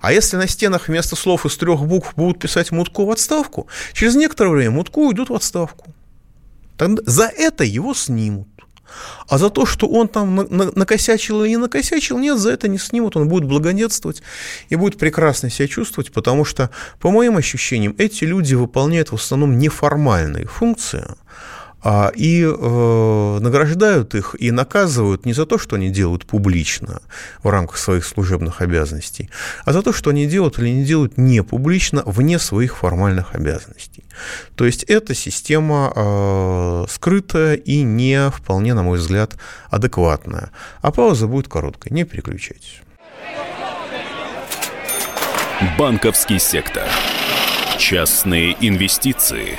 А 0.00 0.12
если 0.12 0.36
на 0.36 0.46
стенах 0.46 0.88
вместо 0.88 1.16
слов 1.16 1.44
из 1.44 1.56
трех 1.56 1.84
букв 1.84 2.14
будут 2.14 2.38
писать 2.38 2.70
Мутко 2.70 3.04
в 3.04 3.10
отставку, 3.10 3.66
через 3.92 4.14
некоторое 4.14 4.50
время 4.50 4.70
Мутко 4.70 5.00
уйдут 5.00 5.28
в 5.28 5.34
отставку. 5.34 5.92
Тогда 6.80 7.02
за 7.04 7.24
это 7.24 7.62
его 7.62 7.92
снимут. 7.92 8.48
А 9.28 9.36
за 9.36 9.50
то, 9.50 9.66
что 9.66 9.86
он 9.86 10.08
там 10.08 10.34
накосячил 10.34 11.42
или 11.42 11.50
не 11.50 11.56
накосячил, 11.58 12.18
нет, 12.18 12.38
за 12.38 12.52
это 12.52 12.68
не 12.68 12.78
снимут, 12.78 13.16
он 13.16 13.28
будет 13.28 13.44
благодетствовать 13.44 14.22
и 14.70 14.76
будет 14.76 14.96
прекрасно 14.96 15.50
себя 15.50 15.68
чувствовать, 15.68 16.10
потому 16.10 16.46
что, 16.46 16.70
по 16.98 17.10
моим 17.10 17.36
ощущениям, 17.36 17.94
эти 17.98 18.24
люди 18.24 18.54
выполняют 18.54 19.12
в 19.12 19.16
основном 19.16 19.58
неформальные 19.58 20.46
функции, 20.46 21.04
и 22.14 22.44
э, 22.44 23.38
награждают 23.40 24.14
их 24.14 24.36
и 24.38 24.50
наказывают 24.50 25.24
не 25.24 25.32
за 25.32 25.46
то, 25.46 25.58
что 25.58 25.76
они 25.76 25.90
делают 25.90 26.26
публично 26.26 27.00
в 27.42 27.48
рамках 27.48 27.78
своих 27.78 28.04
служебных 28.04 28.60
обязанностей, 28.60 29.30
а 29.64 29.72
за 29.72 29.82
то, 29.82 29.92
что 29.92 30.10
они 30.10 30.26
делают 30.26 30.58
или 30.58 30.68
не 30.68 30.84
делают 30.84 31.16
не 31.16 31.42
публично 31.42 32.02
вне 32.04 32.38
своих 32.38 32.76
формальных 32.76 33.34
обязанностей. 33.34 34.04
То 34.56 34.66
есть 34.66 34.82
эта 34.84 35.14
система 35.14 35.92
э, 35.94 36.84
скрытая 36.90 37.54
и 37.54 37.82
не 37.82 38.30
вполне, 38.30 38.74
на 38.74 38.82
мой 38.82 38.98
взгляд, 38.98 39.36
адекватная. 39.70 40.50
А 40.82 40.90
пауза 40.90 41.26
будет 41.26 41.48
короткой, 41.48 41.92
не 41.92 42.04
переключайтесь. 42.04 42.82
Банковский 45.78 46.38
сектор. 46.38 46.84
Частные 47.78 48.56
инвестиции. 48.60 49.58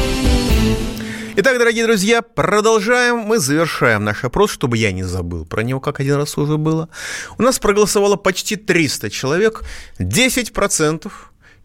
Итак, 1.33 1.57
дорогие 1.57 1.85
друзья, 1.85 2.21
продолжаем. 2.21 3.19
Мы 3.19 3.39
завершаем 3.39 4.03
наш 4.03 4.25
опрос, 4.25 4.51
чтобы 4.51 4.77
я 4.77 4.91
не 4.91 5.03
забыл 5.03 5.45
про 5.45 5.63
него, 5.63 5.79
как 5.79 6.01
один 6.01 6.15
раз 6.15 6.37
уже 6.37 6.57
было. 6.57 6.89
У 7.37 7.41
нас 7.41 7.57
проголосовало 7.57 8.17
почти 8.17 8.57
300 8.57 9.09
человек. 9.09 9.63
10% 9.97 11.09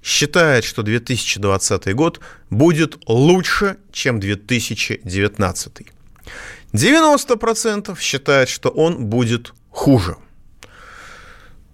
считает, 0.05 0.63
что 0.65 0.85
2020 0.85 1.95
год 1.97 2.21
будет 2.49 2.97
лучше, 3.09 3.79
чем 3.91 4.21
2019. 4.21 5.73
90% 6.73 7.99
считает, 7.99 8.49
что 8.49 8.69
он 8.69 9.07
будет 9.07 9.53
хуже. 9.71 10.17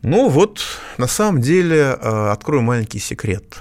Ну 0.01 0.31
вот, 0.31 0.63
на 0.97 1.07
самом 1.07 1.43
деле, 1.43 1.99
э, 2.01 2.31
открою 2.31 2.63
маленький 2.63 3.01
секрет. 3.01 3.59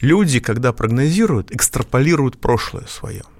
Люди, 0.00 0.38
когда 0.38 0.72
прогнозируют, 0.72 1.50
экстраполируют 1.50 2.40
прошлое 2.40 2.86
свое– 2.86 3.24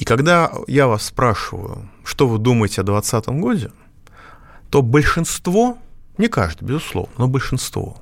и 0.00 0.04
когда 0.04 0.50
я 0.66 0.86
вас 0.86 1.04
спрашиваю, 1.04 1.90
что 2.04 2.26
вы 2.26 2.38
думаете 2.38 2.80
о 2.80 2.84
2020 2.84 3.28
году, 3.40 3.70
то 4.70 4.80
большинство, 4.80 5.76
не 6.16 6.28
каждый, 6.28 6.64
безусловно, 6.64 7.12
но 7.18 7.28
большинство, 7.28 8.00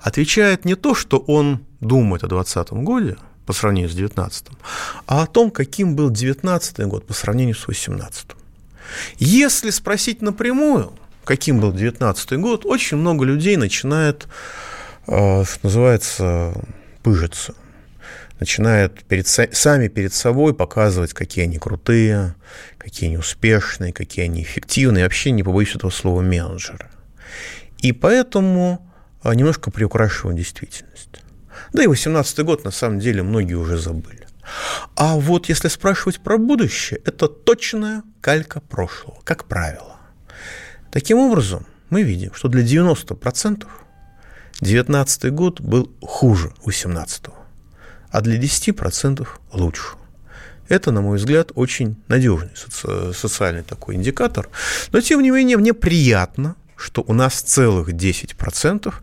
отвечает 0.00 0.64
не 0.64 0.76
то, 0.76 0.94
что 0.94 1.18
он 1.18 1.60
думает 1.80 2.24
о 2.24 2.28
2020 2.28 2.72
году 2.84 3.16
по 3.44 3.52
сравнению 3.52 3.90
с 3.90 3.94
2019, 3.94 4.46
а 5.06 5.24
о 5.24 5.26
том, 5.26 5.50
каким 5.50 5.94
был 5.94 6.08
2019 6.08 6.80
год 6.86 7.06
по 7.06 7.12
сравнению 7.12 7.54
с 7.54 7.66
2018. 7.66 8.28
Если 9.18 9.68
спросить 9.68 10.22
напрямую, 10.22 10.94
каким 11.24 11.60
был 11.60 11.70
2019 11.70 12.32
год, 12.40 12.64
очень 12.64 12.96
много 12.96 13.26
людей 13.26 13.56
начинает, 13.58 14.26
э, 15.06 15.44
что 15.44 15.60
называется, 15.62 16.54
пыжиться– 17.02 17.54
начинают 18.40 19.04
перед, 19.04 19.26
сами 19.26 19.88
перед 19.88 20.12
собой 20.12 20.54
показывать, 20.54 21.12
какие 21.12 21.44
они 21.44 21.58
крутые, 21.58 22.34
какие 22.78 23.08
они 23.08 23.18
успешные, 23.18 23.92
какие 23.92 24.26
они 24.26 24.42
эффективные, 24.42 25.04
вообще 25.04 25.30
не 25.30 25.42
побоюсь 25.42 25.74
этого 25.74 25.90
слова 25.90 26.20
менеджеры. 26.20 26.88
И 27.78 27.92
поэтому 27.92 28.86
а, 29.22 29.34
немножко 29.34 29.70
приукрашиваю 29.70 30.36
действительность. 30.36 31.22
Да 31.72 31.82
и 31.82 31.86
18 31.86 32.38
год 32.40 32.64
на 32.64 32.70
самом 32.70 32.98
деле 32.98 33.22
многие 33.22 33.54
уже 33.54 33.78
забыли. 33.78 34.26
А 34.94 35.16
вот 35.16 35.48
если 35.48 35.68
спрашивать 35.68 36.20
про 36.20 36.38
будущее, 36.38 37.00
это 37.04 37.26
точная 37.26 38.02
калька 38.20 38.60
прошлого, 38.60 39.18
как 39.24 39.44
правило. 39.44 39.96
Таким 40.92 41.18
образом, 41.18 41.66
мы 41.90 42.02
видим, 42.02 42.32
что 42.34 42.48
для 42.48 42.62
90% 42.62 43.66
19 44.60 45.32
год 45.32 45.60
был 45.60 45.92
хуже 46.00 46.52
18 46.64 47.24
-го 47.24 47.45
а 48.16 48.22
для 48.22 48.38
10% 48.38 49.28
лучше. 49.52 49.88
Это, 50.68 50.90
на 50.90 51.02
мой 51.02 51.18
взгляд, 51.18 51.52
очень 51.54 51.96
надежный 52.08 52.48
соци- 52.54 53.12
социальный 53.12 53.62
такой 53.62 53.94
индикатор. 53.94 54.48
Но, 54.90 55.02
тем 55.02 55.22
не 55.22 55.30
менее, 55.30 55.58
мне 55.58 55.74
приятно, 55.74 56.56
что 56.76 57.04
у 57.06 57.12
нас 57.12 57.42
целых 57.42 57.90
10%, 57.90 58.94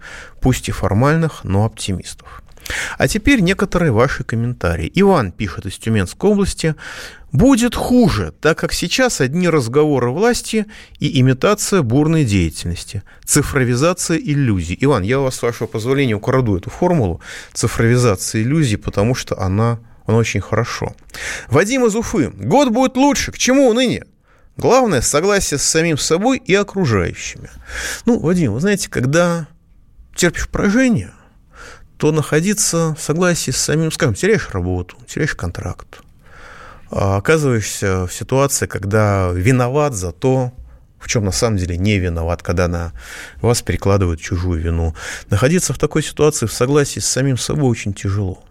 пусть 0.42 0.68
и 0.68 0.72
формальных, 0.72 1.44
но 1.44 1.64
оптимистов. 1.64 2.43
А 2.98 3.08
теперь 3.08 3.42
некоторые 3.42 3.92
ваши 3.92 4.24
комментарии. 4.24 4.92
Иван 4.94 5.32
пишет 5.32 5.66
из 5.66 5.78
Тюменской 5.78 6.30
области. 6.30 6.76
Будет 7.32 7.74
хуже, 7.74 8.32
так 8.42 8.60
как 8.60 8.74
сейчас 8.74 9.20
одни 9.20 9.50
разговоры 9.50 10.12
власти 10.12 10.68
и 11.00 11.20
имитация 11.20 11.82
бурной 11.82 12.26
деятельности, 12.26 13.02
цифровизация 13.26 14.18
иллюзий. 14.18 14.78
Иван, 14.80 15.02
я 15.02 15.20
у 15.20 15.24
вас, 15.24 15.36
с 15.36 15.42
вашего 15.42 15.66
позволения, 15.66 16.14
украду 16.14 16.58
эту 16.58 16.70
формулу 16.70 17.22
цифровизации 17.52 18.44
иллюзий, 18.44 18.78
потому 18.78 19.16
что 19.16 19.40
она, 19.40 19.80
она 20.06 20.20
очень 20.20 20.42
хорошо. 20.42 20.96
Вадим 21.48 21.86
из 21.88 21.96
Уфы. 21.96 22.30
Год 22.30 22.70
будет 22.70 22.98
лучше. 22.98 23.32
К 23.32 23.38
чему 23.40 23.68
уныние? 23.68 24.06
Главное– 24.56 25.02
согласие 25.02 25.58
с 25.58 25.64
самим 25.64 25.98
собой 25.98 26.38
и 26.38 26.54
окружающими. 26.54 27.50
Ну, 28.06 28.20
Вадим, 28.20 28.54
вы 28.54 28.60
знаете, 28.60 28.90
когда 28.90 29.48
терпишь 30.16 30.48
поражение, 30.48 31.12
то 31.98 32.12
находиться 32.12 32.96
в 32.98 33.02
согласии 33.02 33.52
с 33.52 33.58
самим, 33.58 33.92
скажем, 33.92 34.16
теряешь 34.16 34.50
работу, 34.52 34.98
теряешь 35.08 35.36
контракт, 35.36 36.02
а 36.92 37.18
оказываешься 37.18 38.08
в 38.08 38.14
ситуации, 38.14 38.66
когда 38.66 39.32
виноват 39.32 39.94
за 39.94 40.12
то, 40.12 40.52
в 41.00 41.08
чем 41.08 41.26
на 41.26 41.32
самом 41.32 41.58
деле 41.58 41.78
не 41.78 42.00
виноват, 42.00 42.42
когда 42.42 42.68
на 42.68 42.94
вас 43.42 43.62
перекладывают 43.62 44.22
чужую 44.22 44.62
вину. 44.62 44.96
Находиться 45.30 45.74
в 45.74 45.78
такой 45.78 46.02
ситуации 46.02 46.46
в 46.46 46.54
согласии 46.54 47.00
с 47.00 47.06
самим 47.06 47.38
собой 47.38 47.70
очень 47.70 47.94
тяжело. 47.94 48.44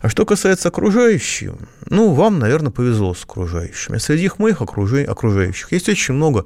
А 0.00 0.08
что 0.08 0.24
касается 0.24 0.68
окружающих, 0.68 1.52
ну, 1.88 2.12
вам, 2.12 2.38
наверное, 2.38 2.70
повезло 2.70 3.14
с 3.14 3.24
окружающими. 3.24 3.98
Среди 3.98 4.30
моих 4.38 4.60
окружающих 4.60 5.72
есть 5.72 5.88
очень 5.88 6.14
много 6.14 6.44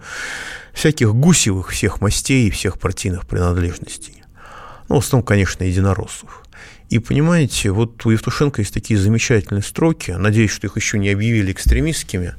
всяких 0.72 1.14
гусевых 1.14 1.70
всех 1.70 2.00
мастей 2.00 2.48
и 2.48 2.50
всех 2.50 2.78
партийных 2.78 3.26
принадлежностей. 3.26 4.17
Ну, 4.88 4.96
в 4.96 5.04
основном, 5.04 5.24
конечно, 5.24 5.64
единороссов. 5.64 6.42
И 6.88 6.98
понимаете, 6.98 7.70
вот 7.70 8.04
у 8.06 8.10
Евтушенко 8.10 8.62
есть 8.62 8.72
такие 8.72 8.98
замечательные 8.98 9.62
строки, 9.62 10.12
надеюсь, 10.12 10.50
что 10.50 10.66
их 10.66 10.76
еще 10.76 10.98
не 10.98 11.10
объявили 11.10 11.52
экстремистскими, 11.52 12.34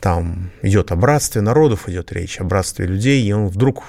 там 0.00 0.50
идет 0.62 0.90
о 0.90 0.96
братстве 0.96 1.40
народов, 1.40 1.88
идет 1.88 2.10
речь 2.12 2.40
о 2.40 2.44
братстве 2.44 2.86
людей, 2.86 3.22
и 3.22 3.32
он 3.32 3.46
вдруг 3.46 3.84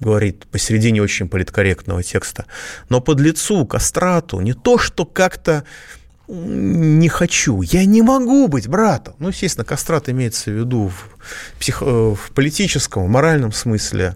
говорит 0.00 0.46
посередине 0.48 1.02
очень 1.02 1.28
политкорректного 1.28 2.02
текста, 2.02 2.46
но 2.88 3.00
под 3.00 3.20
лицу, 3.20 3.64
кастрату, 3.64 4.40
не 4.40 4.54
то, 4.54 4.76
что 4.76 5.04
как-то 5.04 5.64
не 6.28 7.08
хочу, 7.08 7.62
я 7.62 7.86
не 7.86 8.02
могу 8.02 8.48
быть 8.48 8.68
братом. 8.68 9.14
Ну, 9.18 9.28
естественно, 9.28 9.64
кастрат 9.64 10.10
имеется 10.10 10.50
в 10.50 10.54
виду 10.54 10.88
в, 10.88 11.58
псих... 11.58 11.80
Э, 11.80 12.14
в 12.14 12.32
политическом, 12.34 13.06
в 13.06 13.08
моральном 13.08 13.50
смысле, 13.50 14.14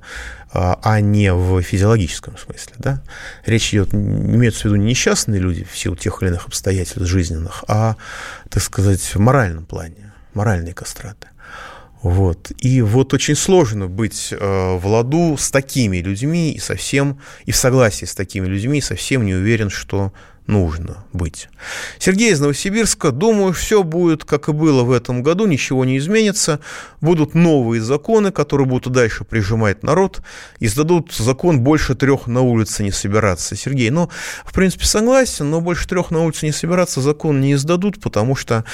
а, 0.53 0.79
а 0.83 1.01
не 1.01 1.33
в 1.33 1.63
физиологическом 1.63 2.37
смысле. 2.37 2.75
Да? 2.79 3.03
Речь 3.47 3.73
идет, 3.73 3.95
имеются 3.95 4.63
в 4.63 4.65
виду 4.67 4.77
не 4.77 4.91
несчастные 4.91 5.41
люди 5.41 5.67
в 5.71 5.77
силу 5.77 5.97
тех 5.97 6.23
или 6.23 6.31
иных 6.31 6.47
обстоятельств 6.47 7.01
жизненных, 7.01 7.65
а, 7.69 7.97
так 8.49 8.63
сказать, 8.63 9.01
в 9.01 9.19
моральном 9.19 9.65
плане, 9.65 10.13
моральные 10.35 10.75
кастраты. 10.75 11.29
Вот. 12.03 12.51
И 12.59 12.83
вот 12.83 13.15
очень 13.15 13.37
сложно 13.37 13.87
быть 13.87 14.33
э, 14.33 14.77
в 14.77 14.87
ладу 14.87 15.37
с 15.39 15.53
такими 15.53 15.99
людьми 15.99 16.53
и 16.53 16.59
совсем, 16.59 17.21
и 17.45 17.53
в 17.53 17.57
согласии 17.57 18.07
с 18.07 18.15
такими 18.15 18.47
людьми, 18.47 18.79
и 18.79 18.83
совсем 18.83 19.25
не 19.25 19.35
уверен, 19.35 19.71
что 19.71 20.13
нужно 20.47 21.05
быть. 21.13 21.49
Сергей 21.99 22.33
из 22.33 22.41
Новосибирска. 22.41 23.11
Думаю, 23.11 23.53
все 23.53 23.83
будет, 23.83 24.25
как 24.25 24.49
и 24.49 24.53
было 24.53 24.83
в 24.83 24.91
этом 24.91 25.23
году, 25.23 25.47
ничего 25.47 25.85
не 25.85 25.99
изменится. 25.99 26.61
Будут 27.01 27.35
новые 27.35 27.81
законы, 27.81 28.33
которые 28.33 28.67
будут 28.67 28.93
дальше 28.93 29.25
прижимать 29.25 29.83
народ. 29.83 30.21
Издадут 30.61 31.13
закон 31.13 31.61
больше 31.61 31.95
трех 31.95 32.27
на 32.27 32.41
улице 32.41 32.83
не 32.83 32.91
собираться. 32.91 33.57
Сергей, 33.57 33.91
ну, 33.91 34.11
в 34.45 34.53
принципе, 34.53 34.85
согласен, 34.85 35.51
но 35.51 35.61
больше 35.61 35.89
трех 35.89 36.11
на 36.11 36.25
улице 36.25 36.47
не 36.47 36.53
собираться 36.53 37.01
закон 37.01 37.41
не 37.41 37.55
издадут, 37.55 38.01
потому 38.01 38.35
что, 38.35 38.65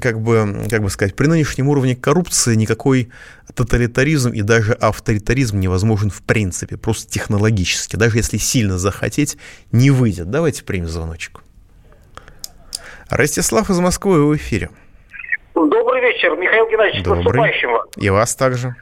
как 0.00 0.20
бы, 0.20 0.66
как 0.70 0.82
бы 0.82 0.90
сказать, 0.90 1.16
при 1.16 1.26
нынешнем 1.26 1.68
уровне 1.68 1.96
коррупции 1.96 2.54
никакой 2.54 3.10
тоталитаризм 3.54 4.32
и 4.32 4.42
даже 4.42 4.72
авторитаризм 4.72 5.58
невозможен 5.60 6.10
в 6.10 6.22
принципе, 6.22 6.76
просто 6.76 7.10
технологически. 7.10 7.96
Даже 7.96 8.18
если 8.18 8.36
сильно 8.36 8.78
захотеть, 8.78 9.36
не 9.72 9.90
выйдет. 9.90 10.30
Давайте 10.30 10.64
примем 10.64 10.86
звоночек. 10.86 11.40
Ростислав 13.10 13.70
из 13.70 13.80
Москвы 13.80 14.26
в 14.26 14.36
эфире. 14.36 14.70
Добрый 15.54 16.02
вечер, 16.02 16.36
Михаил 16.36 16.68
Геннадьевич, 16.68 17.02
Добрый. 17.02 17.24
наступающим 17.24 17.70
И 17.96 18.10
вас 18.10 18.34
также. 18.36 18.74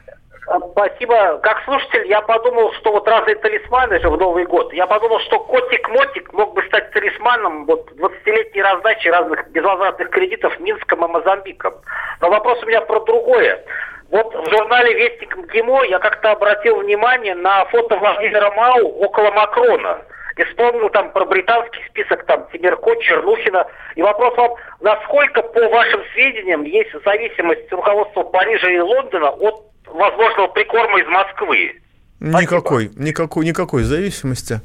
А, 0.47 0.59
спасибо. 0.71 1.39
Как 1.39 1.63
слушатель, 1.65 2.07
я 2.07 2.21
подумал, 2.21 2.71
что 2.73 2.91
вот 2.91 3.07
разные 3.07 3.35
талисманы 3.35 3.99
же 3.99 4.09
в 4.09 4.17
Новый 4.17 4.45
год. 4.45 4.71
Я 4.73 4.87
подумал, 4.87 5.19
что 5.21 5.39
котик-мотик 5.39 6.31
мог 6.33 6.53
бы 6.53 6.61
стать 6.67 6.91
талисманом 6.91 7.65
вот 7.65 7.91
20-летней 7.97 8.61
раздачи 8.61 9.09
разных 9.09 9.49
безвозвратных 9.51 10.09
кредитов 10.09 10.57
Минском 10.59 11.03
и 11.03 11.07
Мозамбиком. 11.07 11.73
Но 12.21 12.29
вопрос 12.29 12.63
у 12.63 12.65
меня 12.65 12.81
про 12.81 13.01
другое. 13.01 13.61
Вот 14.09 14.33
в 14.33 14.49
журнале 14.49 14.93
«Вестник 14.93 15.35
МГИМО» 15.35 15.83
я 15.85 15.99
как-то 15.99 16.31
обратил 16.31 16.77
внимание 16.77 17.35
на 17.35 17.65
фото 17.65 17.97
Владимира 17.97 18.51
Мау 18.51 18.87
около 18.99 19.31
Макрона. 19.31 20.01
И 20.37 20.43
вспомнил 20.43 20.89
там 20.89 21.11
про 21.11 21.25
британский 21.25 21.81
список, 21.89 22.25
там, 22.25 22.47
Тимирко, 22.53 22.95
Чернухина. 23.01 23.65
И 23.95 24.01
вопрос 24.01 24.37
вам, 24.37 24.51
насколько, 24.81 25.41
по 25.41 25.67
вашим 25.69 26.01
сведениям, 26.13 26.63
есть 26.63 26.91
зависимость 27.03 27.71
руководства 27.71 28.23
Парижа 28.23 28.69
и 28.69 28.79
Лондона 28.79 29.29
от 29.29 29.65
возможного 29.87 30.47
прикорма 30.47 30.99
из 30.99 31.07
Москвы? 31.07 31.81
Никакой, 32.19 32.91
никакой, 32.95 33.45
никакой 33.45 33.83
зависимости. 33.83 34.61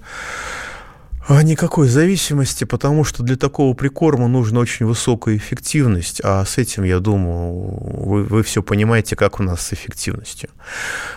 А 1.29 1.41
никакой 1.45 1.87
зависимости, 1.87 2.65
потому 2.65 3.05
что 3.05 3.23
для 3.23 3.37
такого 3.37 3.75
прикорма 3.75 4.27
нужна 4.27 4.59
очень 4.59 4.87
высокая 4.87 5.37
эффективность, 5.37 6.21
а 6.25 6.45
с 6.45 6.59
этим, 6.59 6.83
я 6.83 6.99
думаю, 6.99 7.53
вы, 7.53 8.25
вы 8.25 8.43
все 8.43 8.61
понимаете, 8.61 9.15
как 9.15 9.39
у 9.39 9.45
нас 9.45 9.61
с 9.61 9.73
эффективностью. 9.73 10.51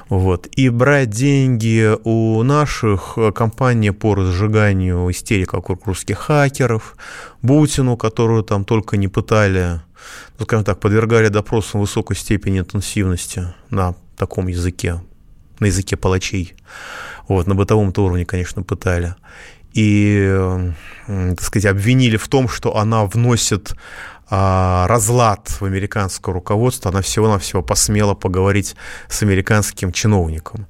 Вот. 0.08 0.46
И 0.56 0.70
брать 0.70 1.10
деньги 1.10 1.92
у 2.04 2.44
наших 2.44 3.14
э, 3.18 3.32
компаний 3.32 3.90
по 3.90 4.14
разжиганию 4.14 5.10
истерик 5.10 5.54
вокруг 5.54 5.88
русских 5.88 6.20
хакеров, 6.20 6.96
Бутину, 7.42 7.98
которую 7.98 8.44
там 8.44 8.64
только 8.64 8.98
не 8.98 9.08
пытали, 9.08 9.82
ну, 10.38 10.46
скажем 10.46 10.66
так, 10.66 10.80
подвергали 10.80 11.30
допросам 11.30 11.82
высокой 11.82 12.16
степени 12.16 12.60
интенсивности 12.60 13.56
на 13.72 13.96
таком 14.18 14.48
языке, 14.48 15.02
на 15.60 15.66
языке 15.66 15.98
палачей. 15.98 16.54
Вот, 17.28 17.48
на 17.48 17.56
бытовом-то 17.56 18.06
уровне, 18.06 18.24
конечно, 18.24 18.62
пытали 18.62 19.16
и, 19.76 20.74
так 21.06 21.42
сказать, 21.42 21.66
обвинили 21.66 22.18
в 22.18 22.28
том, 22.28 22.48
что 22.48 22.78
она 22.78 23.06
вносит 23.06 23.76
а, 24.28 24.88
разлад 24.88 25.50
в 25.50 25.66
американское 25.66 26.34
руководство, 26.34 26.90
она 26.90 27.02
всего-навсего 27.02 27.62
посмела 27.62 28.16
поговорить 28.16 28.76
с 29.08 29.22
американским 29.22 29.92
чиновником. 29.92 30.66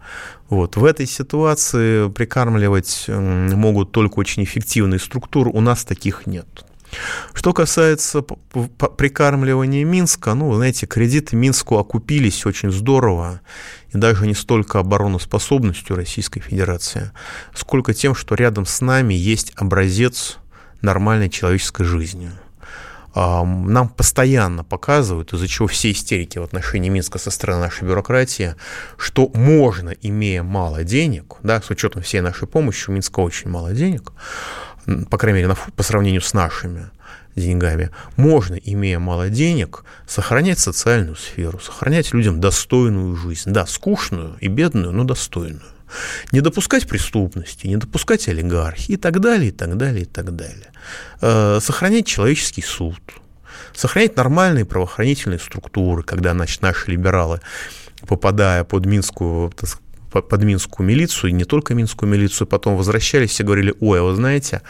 Вот. 0.49 0.76
В 0.76 0.84
этой 0.84 1.06
ситуации 1.06 2.10
прикармливать 2.10 3.06
могут 3.08 3.91
только 3.91 4.20
очень 4.20 4.43
эффективные 4.43 4.99
структуры, 4.99 5.51
у 5.51 5.62
нас 5.62 5.86
таких 5.86 6.28
нет. 6.28 6.66
Что 7.34 7.54
касается 7.54 8.22
прикармливания 8.22 9.84
Минска, 9.86 10.34
ну, 10.34 10.54
знаете, 10.56 10.86
кредиты 10.86 11.36
Минску 11.36 11.78
окупились 11.78 12.46
очень 12.46 12.72
здорово, 12.72 13.41
и 13.93 13.98
даже 13.98 14.28
не 14.28 14.34
столько 14.34 14.80
обороноспособностью 14.80 15.96
Российской 15.96 16.39
Федерации, 16.39 17.12
сколько 17.54 17.93
тем, 17.93 18.16
что 18.16 18.36
рядом 18.36 18.66
с 18.66 18.82
нами 18.82 19.14
есть 19.14 19.54
образец 19.56 20.38
нормальной 20.82 21.30
человеческой 21.30 21.84
жизни. 21.84 22.32
Нам 23.16 23.88
постоянно 23.88 24.66
показывают, 24.66 25.32
из-за 25.32 25.48
чего 25.48 25.70
все 25.70 25.91
истерики 25.91 26.38
в 26.38 26.43
отношении 26.43 26.89
Минска 26.89 27.18
со 27.18 27.32
стороны 27.32 27.62
нашей 27.62 27.88
бюрократии, 27.88 28.56
что 28.98 29.32
можно, 29.34 29.91
имея 30.02 30.43
мало 30.43 30.84
денег, 30.84 31.36
да, 31.41 31.62
с 31.62 31.70
учетом 31.70 32.02
всей 32.02 32.20
нашей 32.20 32.46
помощи, 32.46 32.89
у 32.89 32.93
Минска 32.93 33.22
очень 33.22 33.50
мало 33.50 33.72
денег, 33.72 34.12
по 35.09 35.17
крайней 35.17 35.41
мере, 35.41 35.55
по 35.75 35.83
сравнению 35.83 36.21
с 36.21 36.33
нашими 36.33 36.89
деньгами, 37.36 37.91
можно, 38.15 38.55
имея 38.55 38.99
мало 38.99 39.29
денег, 39.29 39.83
сохранять 40.07 40.59
социальную 40.59 41.15
сферу, 41.15 41.59
сохранять 41.59 42.13
людям 42.13 42.39
достойную 42.39 43.15
жизнь. 43.15 43.51
Да, 43.51 43.65
скучную 43.65 44.38
и 44.39 44.47
бедную, 44.47 44.91
но 44.91 45.03
достойную. 45.03 45.61
Не 46.31 46.41
допускать 46.41 46.88
преступности, 46.88 47.67
не 47.67 47.77
допускать 47.77 48.27
олигархии 48.27 48.93
и 48.93 48.97
так 48.97 49.19
далее, 49.19 49.49
и 49.49 49.51
так 49.51 49.77
далее, 49.77 50.03
и 50.03 50.05
так 50.05 50.36
далее. 50.36 50.71
Э, 51.21 51.59
сохранять 51.61 52.07
человеческий 52.07 52.63
суд, 52.63 52.99
сохранять 53.73 54.15
нормальные 54.15 54.65
правоохранительные 54.65 55.39
структуры, 55.39 56.03
когда 56.03 56.33
значит, 56.33 56.61
наши 56.61 56.91
либералы, 56.91 57.41
попадая 58.07 58.63
под 58.63 58.86
Минскую, 58.86 59.51
под 60.22 60.43
Минскую 60.43 60.88
милицию, 60.88 61.32
и 61.32 61.34
не 61.34 61.45
только 61.45 61.74
Минскую 61.74 62.09
милицию, 62.09 62.47
потом 62.47 62.78
возвращались 62.78 63.39
и 63.39 63.43
говорили, 63.43 63.74
ой, 63.80 63.99
а 63.99 64.03
вы 64.03 64.16
знаете, 64.16 64.61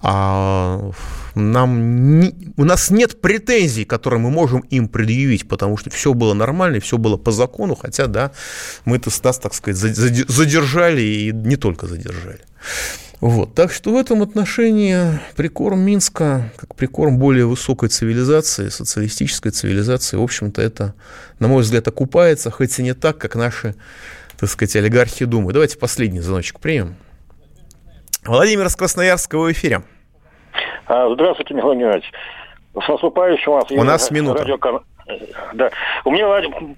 а 0.00 0.92
нам 1.34 2.20
не, 2.20 2.34
у 2.56 2.64
нас 2.64 2.90
нет 2.90 3.20
претензий, 3.20 3.84
которые 3.84 4.20
мы 4.20 4.30
можем 4.30 4.60
им 4.60 4.88
предъявить, 4.88 5.48
потому 5.48 5.76
что 5.76 5.90
все 5.90 6.14
было 6.14 6.34
нормально, 6.34 6.80
все 6.80 6.98
было 6.98 7.16
по 7.16 7.32
закону, 7.32 7.74
хотя, 7.74 8.06
да, 8.06 8.30
мы-то 8.84 9.10
нас, 9.24 9.38
так 9.38 9.54
сказать, 9.54 9.76
задержали 9.76 11.02
и 11.02 11.32
не 11.32 11.56
только 11.56 11.86
задержали. 11.86 12.40
Вот. 13.20 13.54
Так 13.54 13.72
что 13.72 13.92
в 13.92 13.96
этом 13.96 14.22
отношении 14.22 15.18
прикорм 15.34 15.80
Минска, 15.80 16.52
как 16.56 16.76
прикорм 16.76 17.18
более 17.18 17.46
высокой 17.46 17.88
цивилизации, 17.88 18.68
социалистической 18.68 19.50
цивилизации, 19.50 20.16
в 20.16 20.22
общем-то, 20.22 20.62
это, 20.62 20.94
на 21.40 21.48
мой 21.48 21.62
взгляд, 21.62 21.88
окупается, 21.88 22.52
хоть 22.52 22.78
и 22.78 22.82
не 22.82 22.94
так, 22.94 23.18
как 23.18 23.34
наши, 23.34 23.74
так 24.38 24.48
сказать, 24.48 24.76
олигархи 24.76 25.24
думают. 25.24 25.54
Давайте 25.54 25.78
последний 25.78 26.20
звоночек 26.20 26.60
примем. 26.60 26.96
Владимир 28.24 28.66
из 28.66 28.76
Красноярска 28.76 29.38
в 29.38 29.50
эфире. 29.52 29.82
А, 30.86 31.12
здравствуйте, 31.12 31.54
Михаил 31.54 31.74
Геннадьевич. 31.74 32.12
С 32.74 32.88
наступающим 32.88 33.52
вас. 33.52 33.70
У 33.70 33.82
нас 33.82 34.10
минута. 34.10 34.44
Радио... 34.44 34.58
Да. 35.54 35.70
У 36.04 36.10
меня 36.10 36.28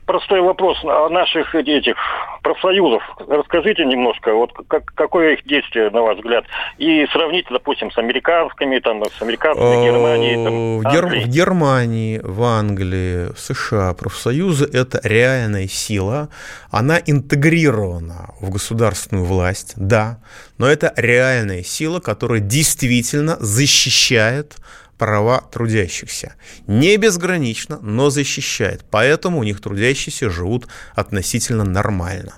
простой 0.07 0.41
вопрос 0.41 0.78
о 0.84 1.09
наших 1.09 1.55
этих 1.55 1.97
профсоюзов. 2.43 3.03
Расскажите 3.28 3.84
немножко, 3.84 4.34
вот 4.34 4.53
как, 4.68 4.84
какое 4.95 5.34
их 5.34 5.47
действие, 5.47 5.91
на 5.91 6.03
ваш 6.03 6.18
взгляд, 6.18 6.45
и 6.78 7.07
сравните, 7.12 7.49
допустим, 7.51 7.91
с 7.91 7.99
американскими, 7.99 8.78
там, 8.78 9.05
с 9.05 9.22
американскими, 9.22 9.84
Германией, 9.84 10.45
там, 10.45 10.78
в, 10.78 10.93
Гер... 10.93 11.07
в 11.07 11.28
Германии, 11.28 12.20
в 12.22 12.43
Англии, 12.43 13.32
в 13.32 13.38
США 13.38 13.95
профсоюзы– 13.95 14.68
это 14.72 15.01
реальная 15.03 15.68
сила, 15.68 16.28
она 16.70 16.99
интегрирована 17.05 18.34
в 18.41 18.51
государственную 18.51 19.24
власть, 19.24 19.74
да, 19.76 20.18
но 20.59 20.66
это 20.66 20.93
реальная 20.97 21.62
сила, 21.62 22.01
которая 22.01 22.41
действительно 22.41 23.36
защищает 23.41 24.57
права 25.01 25.42
трудящихся. 25.51 26.34
Не 26.66 26.98
безгранично, 26.98 27.78
но 27.80 28.11
защищает. 28.11 28.84
Поэтому 28.90 29.38
у 29.38 29.42
них 29.42 29.62
трудящиеся 29.62 30.28
живут 30.28 30.68
относительно 30.94 31.64
нормально. 31.64 32.34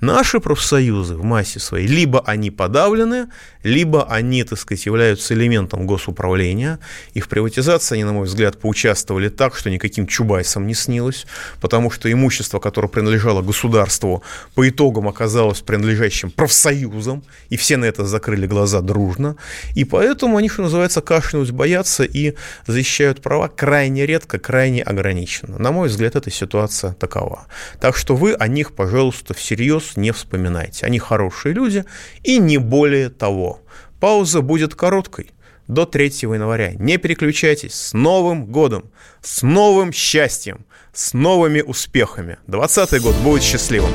Наши 0.00 0.40
профсоюзы 0.40 1.14
в 1.14 1.24
массе 1.24 1.60
своей 1.60 1.86
либо 1.86 2.22
они 2.24 2.50
подавлены, 2.50 3.26
либо 3.62 4.10
они, 4.10 4.44
так 4.44 4.58
сказать, 4.58 4.86
являются 4.86 5.34
элементом 5.34 5.86
госуправления. 5.86 6.78
И 7.12 7.20
в 7.20 7.28
приватизации 7.28 7.96
они, 7.96 8.04
на 8.04 8.14
мой 8.14 8.26
взгляд, 8.26 8.58
поучаствовали 8.58 9.28
так, 9.28 9.54
что 9.54 9.68
никаким 9.68 10.06
чубайсам 10.06 10.66
не 10.66 10.74
снилось, 10.74 11.26
потому 11.60 11.90
что 11.90 12.10
имущество, 12.10 12.60
которое 12.60 12.88
принадлежало 12.88 13.42
государству, 13.42 14.22
по 14.54 14.66
итогам 14.66 15.06
оказалось 15.06 15.60
принадлежащим 15.60 16.30
профсоюзам, 16.30 17.24
и 17.50 17.58
все 17.58 17.76
на 17.76 17.84
это 17.84 18.06
закрыли 18.06 18.46
глаза 18.46 18.80
дружно. 18.80 19.36
И 19.74 19.84
поэтому 19.84 20.38
они, 20.38 20.48
что 20.48 20.62
называется, 20.62 21.02
кашлянуть 21.02 21.50
боятся 21.50 22.05
и 22.06 22.34
защищают 22.66 23.22
права 23.22 23.48
крайне 23.48 24.06
редко, 24.06 24.38
крайне 24.38 24.82
ограниченно. 24.82 25.58
На 25.58 25.72
мой 25.72 25.88
взгляд, 25.88 26.16
эта 26.16 26.30
ситуация 26.30 26.92
такова. 26.92 27.46
Так 27.80 27.96
что 27.96 28.16
вы 28.16 28.32
о 28.32 28.48
них, 28.48 28.74
пожалуйста, 28.74 29.34
всерьез 29.34 29.96
не 29.96 30.12
вспоминайте. 30.12 30.86
Они 30.86 30.98
хорошие 30.98 31.54
люди 31.54 31.84
и 32.22 32.38
не 32.38 32.58
более 32.58 33.10
того. 33.10 33.60
Пауза 34.00 34.40
будет 34.42 34.74
короткой 34.74 35.30
до 35.68 35.84
3 35.86 36.06
января. 36.22 36.72
Не 36.74 36.96
переключайтесь. 36.98 37.74
С 37.74 37.92
Новым 37.92 38.46
годом! 38.46 38.90
С 39.22 39.42
новым 39.42 39.92
счастьем! 39.92 40.64
С 40.92 41.12
новыми 41.12 41.60
успехами! 41.60 42.38
2020 42.46 43.02
год 43.02 43.14
будет 43.16 43.42
счастливым! 43.42 43.90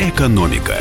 Экономика. 0.00 0.76